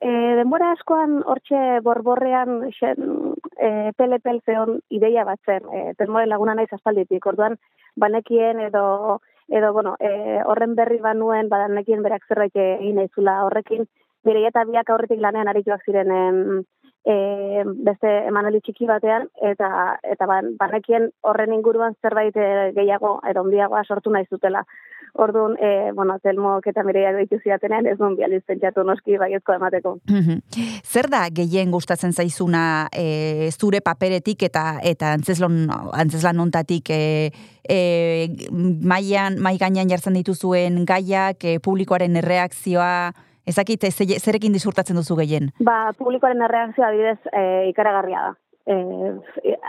[0.02, 0.10] e,
[0.40, 3.14] denbora askoan hortxe borborrean xen,
[3.56, 7.56] e, pelepel zeon ideia bat zen, e, termoren laguna naiz aspalditik, orduan
[7.96, 9.22] banekien edo
[9.54, 13.86] edo bueno, e, horren berri banuen badanekien berak zerbait egin naizula horrekin,
[14.26, 16.40] bere eta biak aurretik lanean arituak ziren em,
[17.06, 23.44] e, beste emanali txiki batean, eta eta ban, banekien horren inguruan zerbait e, gehiago edo
[23.44, 24.64] handiagoa sortu nahi zutela.
[25.14, 29.98] Orduan, e, bueno, telmok eta mireiak deitu zidatenean, ez nun bializ pentsatu noski baiezko emateko.
[30.10, 30.40] Mhm.
[30.82, 37.30] Zer da gehien gustatzen zaizuna e, zure paperetik eta eta antzeslan antzeslan hontatik e,
[37.70, 37.78] e,
[38.82, 43.14] maian mai gainean jartzen dituzuen gaiak, e, publikoaren erreakzioa,
[43.48, 45.52] ezakit ze- zerekin disurtatzen duzu gehien.
[45.60, 48.34] Ba, publikoaren erreakzioa adibidez e, ikaragarria da.
[48.66, 48.76] E,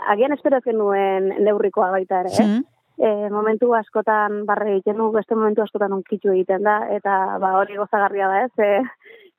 [0.07, 2.45] agian espero ez nuen neurrikoa baita ere, eh?
[2.45, 2.63] Mhm.
[2.97, 7.75] e, momentu askotan barre egiten du, beste momentu askotan onkitzu egiten da, eta ba, hori
[7.75, 8.53] gozagarria da, ez?
[8.59, 8.81] E,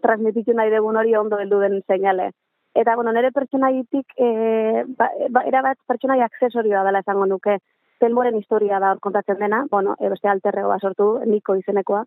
[0.02, 2.32] transmititu nahi dugun hori ondo heldu den seinale.
[2.74, 7.58] Eta, bueno, nire pertsonaitik, e, ba, ba, erabat pertsonai aksesorioa dela esango nuke,
[7.98, 12.02] Telmoren historia da kontatzen dena, bueno, e, beste alterregoa sortu, niko izenekoa,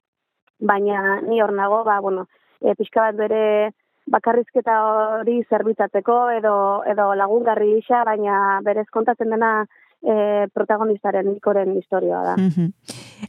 [0.59, 2.27] baina ni hor nago, ba, bueno,
[2.61, 3.43] e, pixka bat bere
[4.09, 4.77] bakarrizketa
[5.19, 6.55] hori zerbitzatzeko edo,
[6.89, 9.51] edo lagungarri gisa, baina berez kontatzen dena
[10.01, 12.35] e, protagonistaren Nikoren historioa da.
[12.37, 12.71] Mhm.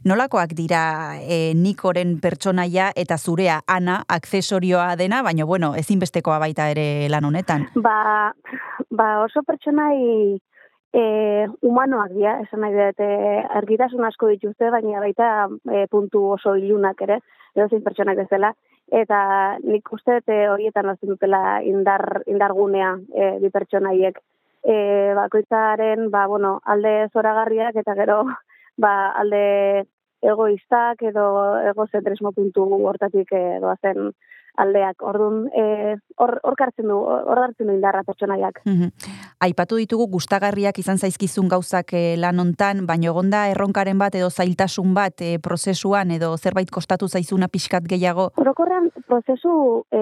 [0.07, 0.83] Nolakoak dira
[1.21, 7.67] e, Nikoren pertsonaia eta zurea Ana aksesorioa dena, baina bueno, ezinbestekoa baita ere lan honetan.
[7.75, 8.33] Ba,
[8.89, 10.39] ba oso pertsonai
[10.93, 16.55] e, humanoak dira, esan nahi dut, e, argitasun asko dituzte, baina baita e, puntu oso
[16.59, 17.21] ilunak ere,
[17.55, 18.53] edo zein pertsonak bezala,
[18.91, 19.21] eta
[19.63, 24.19] nik uste e, horietan hartzen dutela indar, indargunea e, bi pertsonaiek.
[24.61, 24.75] E,
[25.17, 28.21] bakoitzaren, ba, bueno, alde zoragarriak eta gero
[28.77, 29.85] ba, alde
[30.21, 31.23] egoistak edo
[31.71, 34.11] egozentrismo puntu hortatik e, doazen
[34.57, 35.01] aldeak.
[35.01, 38.61] Orduan, e, hor hor hartzen du, hor hartzen du indarra pertsonaiak.
[38.65, 38.91] Mhm.
[39.41, 44.93] Aipatu ditugu gustagarriak izan zaizkizun gauzak eh, lan hontan, baina egonda erronkaren bat edo zailtasun
[44.93, 48.31] bat eh, prozesuan edo zerbait kostatu zaizuna pixkat gehiago.
[48.37, 50.01] Orokorrean prozesu e,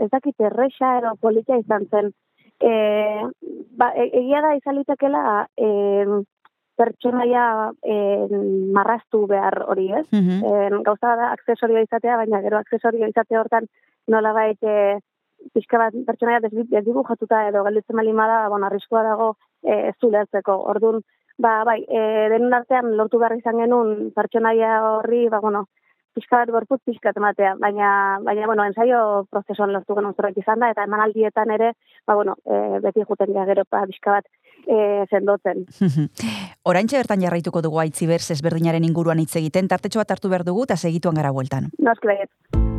[0.00, 2.12] ez dakit erresa edo polita izan zen.
[2.60, 2.70] E,
[3.78, 5.68] ba, e- egia da izan litekela e,
[6.76, 7.96] pertsonaia e,
[8.74, 10.06] marraztu behar hori ez.
[10.12, 10.44] Mhm.
[10.44, 13.68] E, gauza da aksesorioa izatea, baina gero aksesorioa izatea hortan
[14.08, 14.98] nola e,
[15.52, 20.56] pixka bat pertsonaia desdibujatuta edo gelditzen bali da, bueno, arriskua dago e, ez ulertzeko.
[20.72, 21.02] Orduan,
[21.38, 25.66] ba, bai, e, denon artean lortu behar izan genuen pertsonaia horri, ba, bueno,
[26.14, 27.90] pixka bat gorputz pixkat ematea, baina,
[28.24, 31.72] baina bueno, ensaio prozesuan lortu genuen zerbait izan da, eta emanaldietan ere,
[32.06, 34.28] ba, bueno, e, beti juten gara gero, ba, pixka bat
[34.66, 35.64] e, sendotzen.
[36.70, 40.78] Oraintxe bertan jarraituko dugu aitzibers ezberdinaren inguruan hitz egiten, tartetxo bat hartu behar dugu eta
[40.78, 41.72] segituan gara bueltan.
[41.78, 42.73] Noski baiet.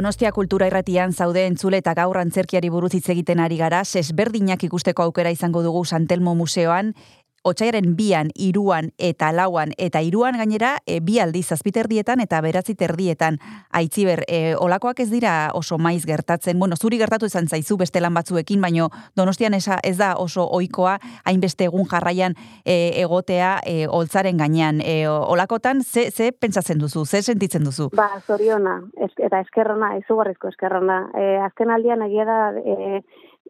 [0.00, 5.04] Donostia kultura irratian zaude entzule eta gaur antzerkiari buruz hitz egiten ari gara, sesberdinak ikusteko
[5.04, 6.94] aukera izango dugu Santelmo Museoan,
[7.42, 13.38] Otsaiaren bian, iruan eta lauan, eta iruan gainera e, bi aldiz azpiterdietan eta beratzi terdietan.
[13.72, 18.12] Aitziber, e, olakoak ez dira oso maiz gertatzen, bueno, zuri gertatu izan zaizu beste lan
[18.12, 22.36] batzuekin, baino donostian esa, ez da oso ohikoa hainbeste egun jarraian
[22.66, 24.84] e, egotea e, oltzaren gainean.
[24.84, 27.88] E, olakotan, ze, ze pentsatzen duzu, ze sentitzen duzu?
[27.96, 31.06] Ba, zoriona, ez, eta eskerrona, izugarrizko eskerrona.
[31.16, 33.00] E, azken aldian egia da, e,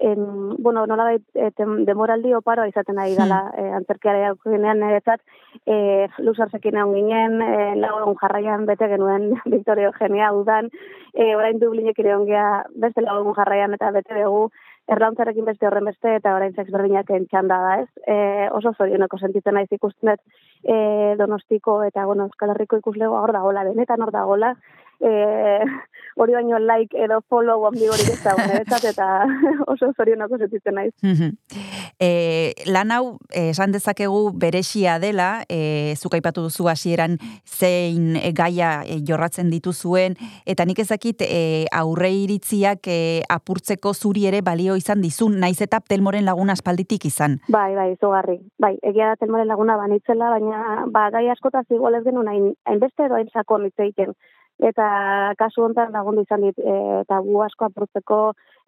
[0.00, 5.20] en, bueno, nola bait, e, tem- demoraldi oparoa izaten ari gala e, antzerkiare aukenean niretzat,
[5.66, 10.72] e, luzarzekin egon ginen, e, lau jarraian bete genuen Victoria Eugenia udan,
[11.12, 14.48] e, orain Dublinek ere ongea beste lau egun jarraian eta bete dugu,
[14.90, 17.88] erlauntzarekin beste horren beste eta orain sex berdinak entxanda da, ez?
[18.06, 20.22] E, oso zorioneko sentitzen naiz ikusten dut
[20.64, 24.54] e, Donostiko eta bueno, Euskal Herriko ikuslegoa hor dagola, benetan hor dagola,
[25.00, 25.10] e,
[26.16, 29.06] hori baino like edo follow handi hori ez dago niretzat eta
[29.72, 30.94] oso zorionako sentitzen naiz.
[32.00, 38.30] E, lan hau eh, esan dezakegu beresia dela, e, zuk aipatu duzu hasieran zein eh,
[38.32, 40.16] gaia eh, jorratzen dituzuen,
[40.48, 45.82] eta nik ezakit e, aurre iritziak eh, apurtzeko zuri ere balio izan dizun, naiz eta
[45.84, 47.36] telmoren laguna aspalditik izan.
[47.52, 48.38] Bai, bai, izugarri.
[48.56, 53.10] Bai, egia da telmoren laguna banitzela, baina ba, gai askotaz igual ez genuen hain, hainbeste
[53.10, 54.16] edo hain sakon egiten.
[54.60, 54.86] Eta
[55.40, 58.18] kasu hontan lagundu izan dit, e, eta gu asko apurtzeko,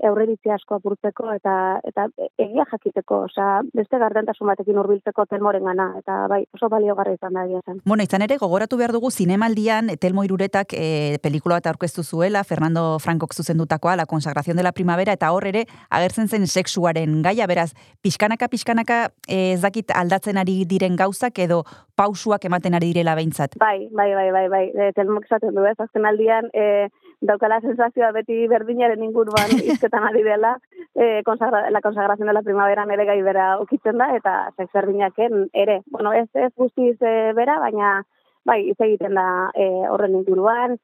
[0.08, 1.54] aurreiritzi asko apurtzeko, eta
[1.86, 2.06] eta
[2.40, 7.44] egia jakiteko, osea, beste gardentasun batekin hurbiltzeko telmoren gana, eta bai, oso baliogarri izan da
[7.44, 7.60] egia.
[7.84, 12.98] Bueno, izan ere, gogoratu behar dugu zinemaldian Telmo Iruretak e, pelikula bat aurkeztu zuela, Fernando
[12.98, 17.72] Frankok zuzendutakoa, La consagración de la primavera, eta hor ere agertzen zen sexuaren gaia, beraz,
[18.00, 21.62] pixkanaka, pixkanaka e, ez dakit aldatzen ari diren gauzak edo
[21.96, 23.58] pausuak ematen ari direla behintzat.
[23.60, 24.64] Bai, bai, bai, bai, bai.
[24.72, 26.88] E, telmok esaten du, ez, azken aldian, e,
[27.22, 30.56] daukala sensazioa beti berdinaren inguruan izketan ari dela,
[30.94, 35.48] e, consagra, la consagración de la primavera ere gai bera ukitzen da, eta sex berdinaken
[35.52, 35.80] ere.
[35.86, 38.02] Bueno, ez, ez guztiz e, bera, baina
[38.44, 40.78] bai, hitz egiten da e, horren inguruan.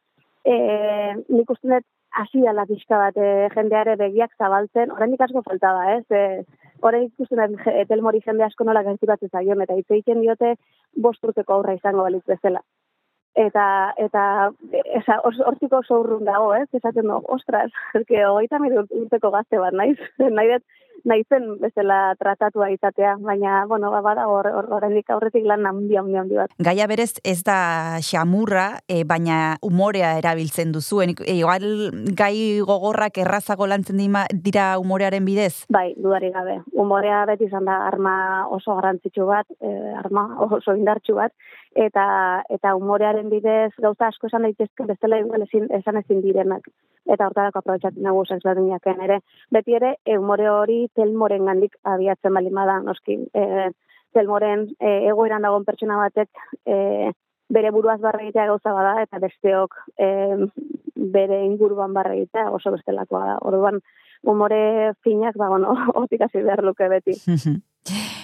[0.45, 0.57] E,
[1.29, 1.87] nik uste dut
[2.19, 6.07] hasi dela pixka bat e, jendeare begiak zabaltzen, oraindik asko falta da, ez?
[6.11, 10.55] E, Horrein ikusten dut telmori jende asko nola gerturatzen zaion, eta hitz egiten diote
[10.95, 12.63] bost urteko aurra izango balitz bezala
[13.47, 13.67] eta
[14.03, 14.25] eta
[14.99, 16.67] esa hortiko oso urrun dago, ez?
[16.75, 19.97] Esaten du, ostras, eske hogeita hamar ur- urteko gazte bat naiz.
[20.39, 20.67] nahi dut
[21.07, 26.35] naizen bezala tratatua izatea, baina bueno, ba bada hor oraindik aurretik lan handi handi handi
[26.41, 26.51] bat.
[26.59, 30.99] Gaia berez ez da xamurra, e, baina umorea erabiltzen duzu.
[31.07, 31.63] Nik- e, igual
[32.19, 35.67] gai gogorrak errazago lantzen dima, dira umorearen bidez?
[35.71, 36.59] Bai, dudarik gabe.
[36.75, 38.17] Humorea beti izan da arma
[38.51, 41.33] oso garrantzitsu bat, eh, arma oso indartsu bat,
[41.75, 46.69] eta eta humorearen bidez gauza asko esan daitezke bestela igual ezin, esan ezin direnak.
[47.07, 49.21] Eta hortarako aprobetsatzen dugu sexberdinaken ere.
[49.51, 53.19] Beti ere, e, humore hori telmoren gandik abiatzen bali bada, noski.
[53.35, 53.71] E,
[54.13, 56.29] telmoren e, egoeran dagoen pertsona batek
[56.67, 57.13] e,
[57.49, 60.09] bere buruaz barra egitea gauza bada, eta besteok e,
[60.99, 63.39] bere inguruan barra egitea oso bestelakoa da.
[63.49, 63.81] Orduan,
[64.23, 65.75] umore finak, ba, bueno,
[66.21, 67.17] hasi behar luke beti.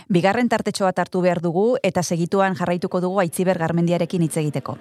[0.08, 4.76] Bigarren tartetxo bat hartu behar dugu eta segituan jarraituko dugu Aitziber Garmendiarekin hitz egiteko.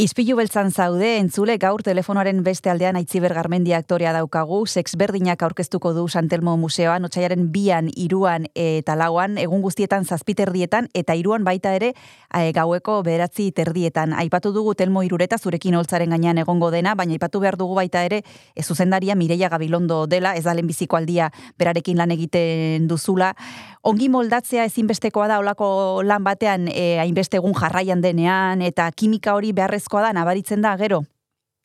[0.00, 6.06] Ispilu beltzan zaude, entzule gaur telefonoaren beste aldean Aitziber Garmendia aktorea daukagu, sexberdinak aurkeztuko du
[6.08, 12.48] Santelmo Museoan, otxaiaren bian, iruan eta lauan, egun guztietan zazpiterdietan, eta iruan baita ere eh,
[12.56, 14.14] gaueko beratzi terdietan.
[14.16, 18.22] Aipatu dugu Telmo Irureta zurekin holtzaren gainean egongo dena, baina aipatu behar dugu baita ere
[18.54, 21.28] e, zuzendaria Mireia Gabilondo dela, ez da lehenbiziko aldia
[21.60, 23.34] berarekin lan egiten duzula.
[23.80, 25.66] Ongi moldatzea ezinbestekoa da olako
[26.04, 31.00] lan batean e, hainbeste egun jarraian denean, eta kimika hori beharrezkoa da, nabaritzen da, gero?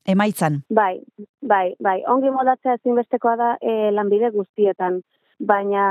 [0.07, 0.61] Emaitzan.
[0.69, 1.01] Bai,
[1.41, 1.97] bai, bai.
[2.07, 5.01] Ongi moldatzea ezinbestekoa da e, lanbide guztietan.
[5.43, 5.83] Baina,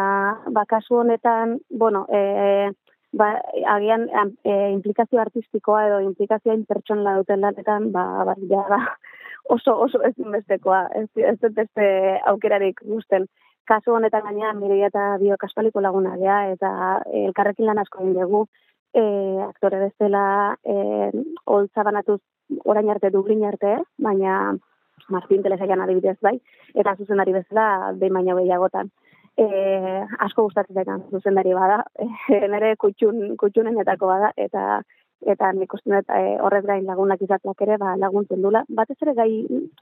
[0.48, 2.70] ba, kasu honetan, bueno, e,
[3.12, 3.34] ba,
[3.76, 8.80] agian e, implikazio artistikoa edo implikazioa pertsonala duten lanetan, ba, ba, ja, da,
[9.58, 10.86] oso, oso ezinbestekoa.
[11.02, 11.90] Ez, ez dut beste
[12.32, 13.28] aukerarik guzten.
[13.64, 16.70] Kasu honetan gaina, Mireia eta bio kaspaliko laguna gea, eta
[17.08, 18.44] e, elkarrekin lan asko egin dugu,
[18.92, 19.04] e,
[19.46, 20.24] aktore bezala
[20.64, 20.74] e,
[21.48, 22.20] holtza banatuz
[22.64, 24.52] orain arte Dublin arte, baina
[25.08, 26.36] Martin Telesaian adibidez bai,
[26.74, 28.92] eta zuzendari bezala behin baina gehiagotan.
[29.34, 29.46] E,
[30.28, 34.82] asko gustatzen zaitan zuzendari bada, e, nire kutxun, kutxunenetako bada, eta
[35.24, 38.60] eta nik uste dut e, horrez gain lagunak izateak ere ba, laguntzen dula.
[38.68, 39.30] Batez ere gai,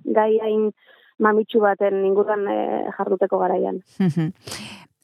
[0.07, 0.69] gai hain
[1.19, 2.59] mamitsu baten inguruan e,
[2.97, 3.83] jarduteko garaian.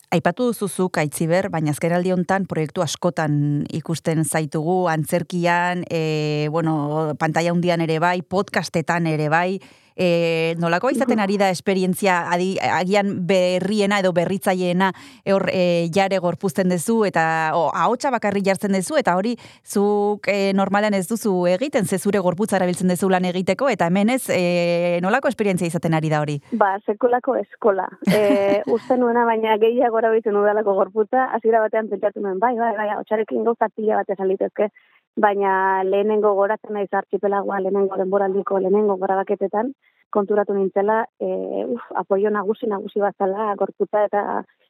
[0.09, 7.85] Aipatu duzuzuk aitziber, baina azkeraldi hontan proiektu askotan ikusten zaitugu, antzerkian, e, bueno, pantalla hundian
[7.85, 9.59] ere bai, podcastetan ere bai,
[9.99, 14.93] e, nolako izaten ari da esperientzia adi, agian berriena edo berritzaileena
[15.35, 17.25] hor e, jare gorpuzten duzu eta
[17.59, 19.35] o, ahotsa bakarri jartzen duzu eta hori
[19.67, 24.15] zuk e, normalean ez duzu egiten ze zure gorputza erabiltzen duzu lan egiteko eta hemen
[24.15, 26.39] ez e, nolako esperientzia izaten ari da hori?
[26.53, 27.89] Ba, sekolako eskola.
[28.07, 32.89] E, uste nuena, baina gehiago erabiltzen udalako gorputza, hasiera batean pentsatu nuen, bai, bai, bai,
[33.01, 34.71] hotxarekin gauza pila bat esan litezke,
[35.17, 39.73] baina lehenengo goratzen naiz archipelagoa, lehenengo denboraldiko lehenengo gorabaketetan,
[40.11, 44.23] konturatu nintzela, e, uf, apoio nagusi nagusi bat zela, gorputza eta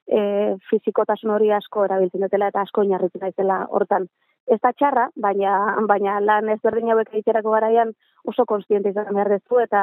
[0.06, 4.08] e, fizikotasun hori asko erabiltzen dutela eta asko inarritzen naizela hortan.
[4.48, 5.54] Ez da txarra, baina,
[5.88, 7.92] baina lan ezberdin hauek egiterako garaian
[8.24, 9.82] oso konstiente izan behar dezu eta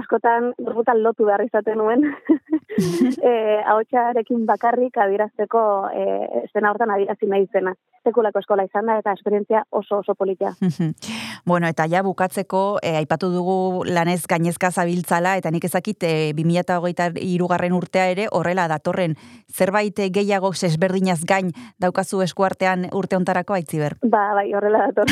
[0.00, 2.04] askotan gorbutan lotu behar izaten nuen
[3.28, 3.32] e,
[3.64, 5.60] ahotsarekin bakarrik adierazteko
[5.92, 6.06] e,
[6.44, 7.74] estena hortan adierazi nahi zena.
[8.06, 10.52] Sekulako eskola izan da eta esperientzia oso oso politia.
[11.50, 17.10] bueno, eta ja bukatzeko, e, aipatu dugu lanez gainezka zabiltzala, eta nik ezakit e, 20hogeita
[17.22, 19.16] irugarren urtea ere horrela datorren
[19.52, 21.52] zerbait eh, gehiago sesberdinaz gain
[21.82, 23.96] daukazu eskuartean urte ontarako aitziber.
[24.04, 25.10] Ba, bai, horrela dator,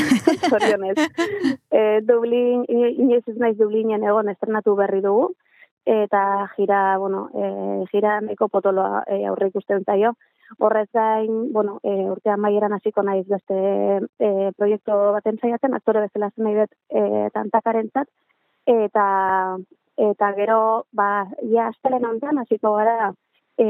[0.50, 0.96] zorionez.
[1.70, 5.32] e, Dublin, inoiz ez naiz Dublinen egon estrenatu berri dugu,
[5.84, 10.14] eta jira, bueno, e, jira nahiko potoloa e, aurre ikusten zaio.
[10.58, 13.56] Horrez gain, bueno, e, urte amaieran hasiko naiz beste
[14.18, 18.08] e, proiektu baten saiatzen, aktore bezala zen nahi dut e, tantakarentzat,
[18.66, 19.06] eta
[19.96, 23.12] eta gero, ba, ja astelen honetan hasiko gara
[23.58, 23.66] e,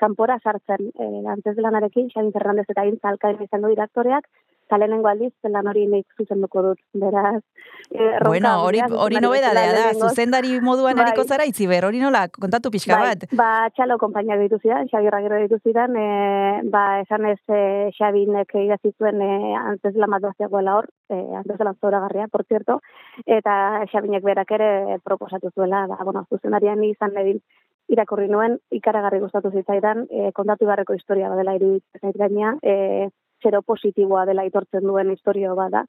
[0.00, 5.68] kanpora sartzen e, antes lanarekin, Xabi Fernandez eta Intza Alkain direktoreak, eta lehenengo aldiz lan
[5.70, 7.42] hori nik zuzenduko dut, beraz.
[7.90, 11.04] E, Bueno, hori, hori nobedadea da, zuzendari moduan Bai.
[11.06, 13.28] ariko zara itziber, hori nola, kontatu pixka Bai, bat.
[13.38, 18.56] ba, txalo konpainia ditu zidan, Xabi Ragero ditu zidan, e, ba, esan ez e, Xabinek
[18.64, 22.80] idatzi zuen e, antes lan bat baziagoela hor, e, antes lan zoragarria, por cierto,
[23.24, 27.40] eta Xabinek berak ere proposatu zuela, ba, bueno, zuzendarian izan edin
[27.88, 33.10] irakurri nuen, ikaragarri gustatu zitzaidan, e, kontatu beharreko historia badela iruditzen zait gaina, e,
[33.42, 35.84] zero positiboa dela aitortzen duen historio bada,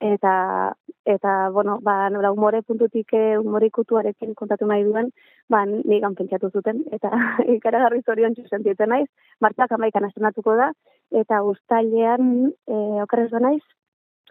[0.00, 0.74] eta
[1.04, 5.10] eta bueno, ba nola umore puntutik eh, umore ikutuarekin kontatu nahi duen,
[5.48, 7.10] ba nigan pentsatu zuten eta
[7.56, 9.08] ikaragarri zoriontsu sentitzen naiz.
[9.40, 10.70] Martxak 11 estrenatuko da
[11.10, 13.62] eta uztailean eh okerrez naiz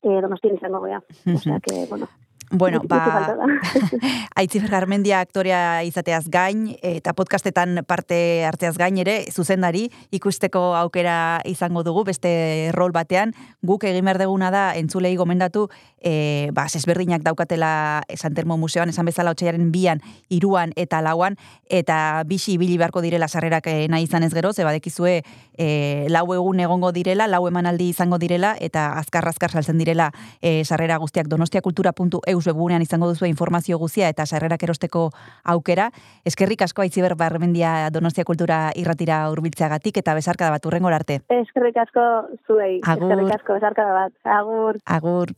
[0.04, 1.02] eh Donostian izango gea.
[1.36, 2.08] Osea que bueno,
[2.52, 3.36] Bueno, ba.
[4.36, 9.86] Aitziber Garmendia aktorea izateaz gain, eta podcastetan parte hartzeaz gain ere, zuzendari
[10.16, 15.68] ikusteko aukera izango dugu, beste rol batean, guk egin behar deguna da, entzulei gomendatu,
[16.02, 21.38] e, ba, sesberdinak daukatela San Telmo Museoan, esan bezala otxaiaren bian, iruan eta lauan,
[21.70, 25.22] eta bisi ibili beharko direla sarrerak eh, nahi izan ez gero, ze badekizue
[25.58, 30.12] e, lau egun egongo direla, lau emanaldi izango direla, eta azkar-azkar saltzen direla
[30.42, 35.10] e, sarrera guztiak donostiakultura.eus webunean izango duzu informazio guztia eta sarrerak erosteko
[35.44, 35.90] aukera.
[36.26, 41.22] Eskerrik asko aitziber barmendia Donostia Kultura irratira hurbiltzeagatik eta besarkada bat urrengor arte.
[41.30, 42.08] Eskerrik asko
[42.48, 43.12] zuei, Agur.
[43.12, 44.18] eskerrik asko besarkada bat.
[44.40, 44.82] Agur.
[44.86, 45.36] Agur.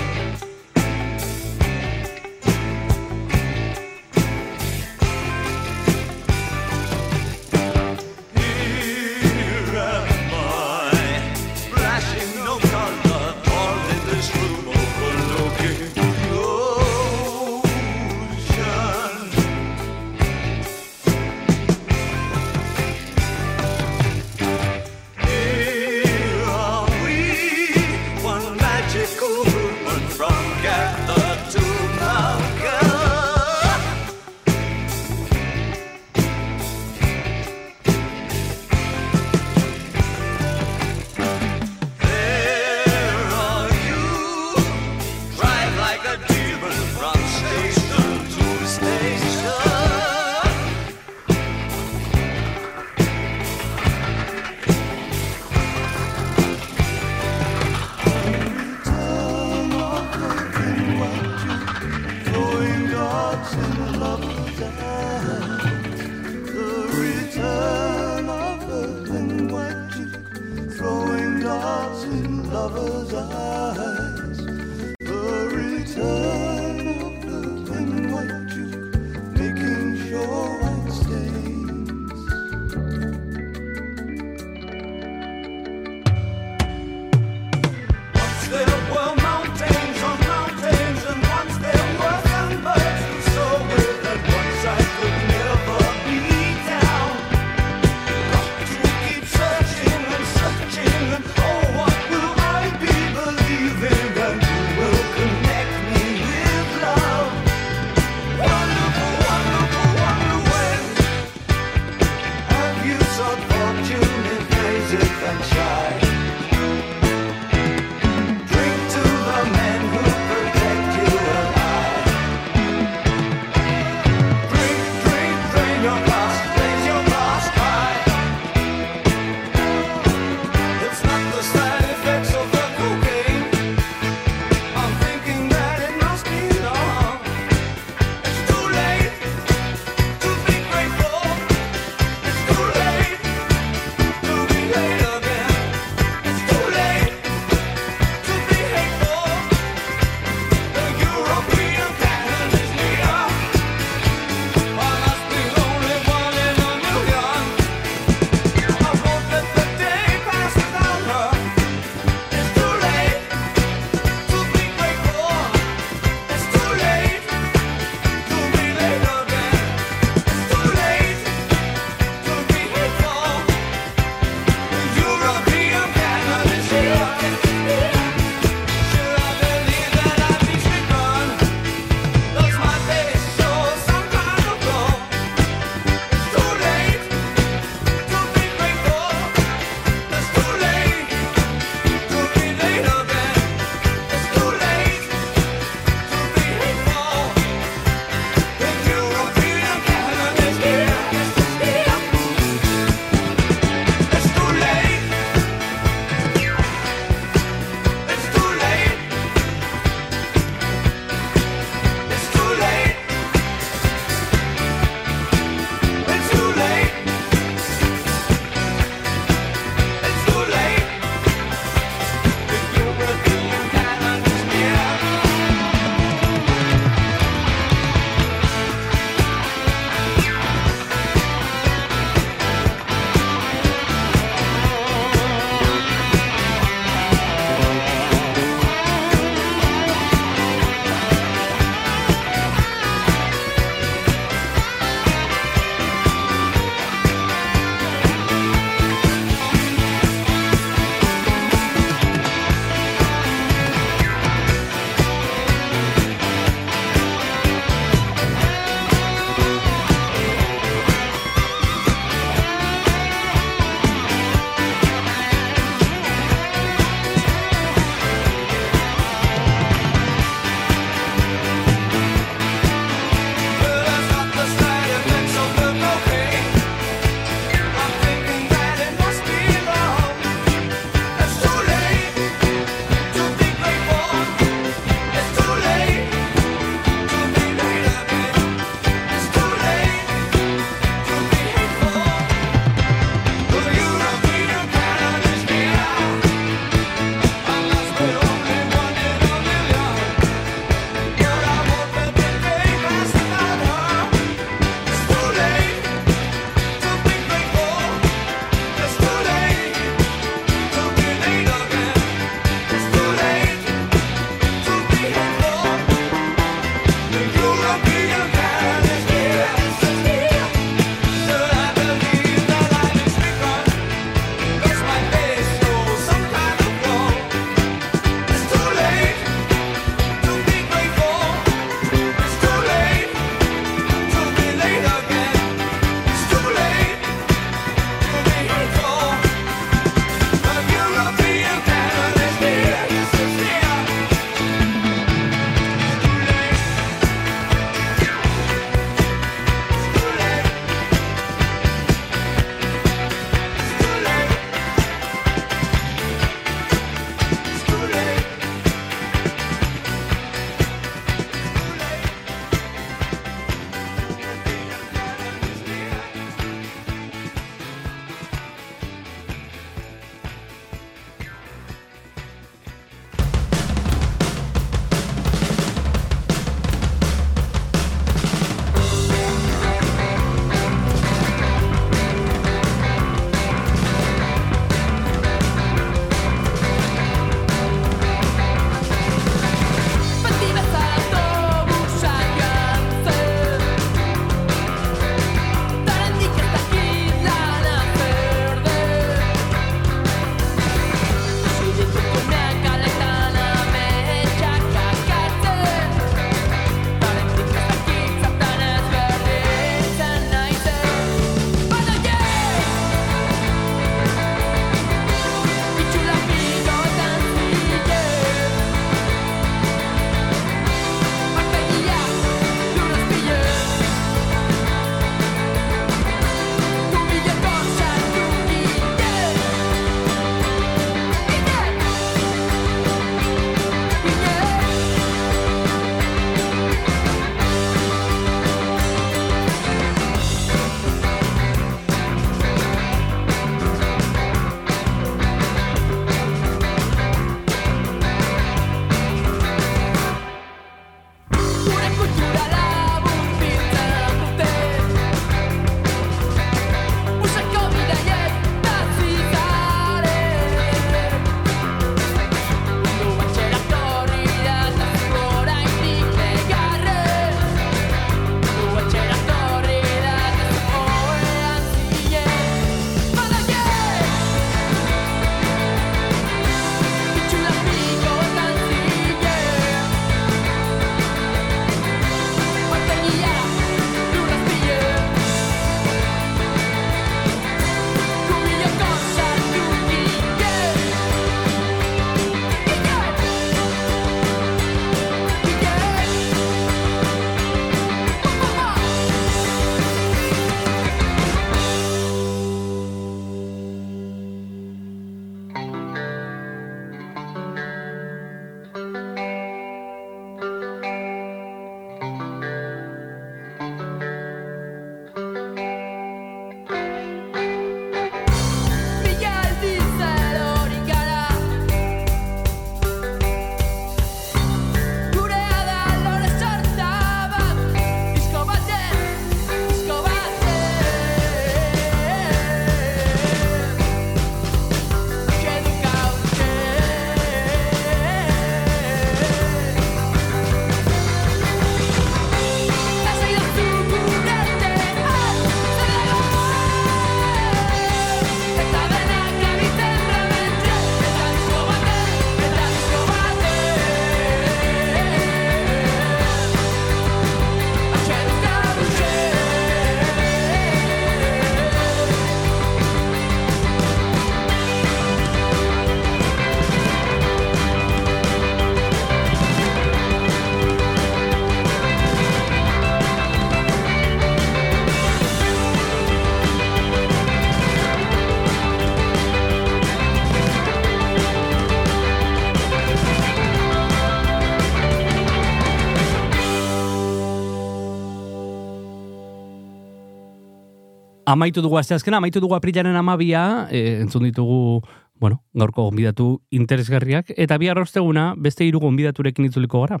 [591.28, 594.82] Amaitu dugu asteazkena, amaitu dugu aprilaren amabia, e, entzun ditugu,
[595.20, 600.00] bueno, gaurko gonbidatu interesgarriak, eta bihar osteguna beste hiru gonbidaturekin itzuliko gara.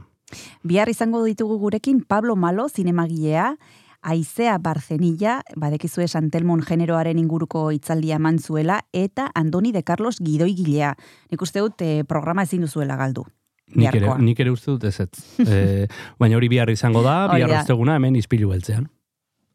[0.62, 3.56] Bihar izango ditugu gurekin Pablo Malo, zinemagilea,
[4.00, 10.94] Aizea Barzenilla, badekizue Santelmon generoaren inguruko hitzaldia eman zuela, eta Andoni de Carlos gidoigilea.
[11.32, 13.26] Nik uste dut eh, programa ezin duzuela galdu.
[13.74, 15.10] Nik ere, nik ere uste dut ez ez.
[15.44, 18.86] e, baina hori bihar izango da, bihar osteguna hemen izpilu beltzean.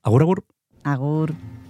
[0.04, 0.44] Agur, agur.
[0.84, 1.32] Agur.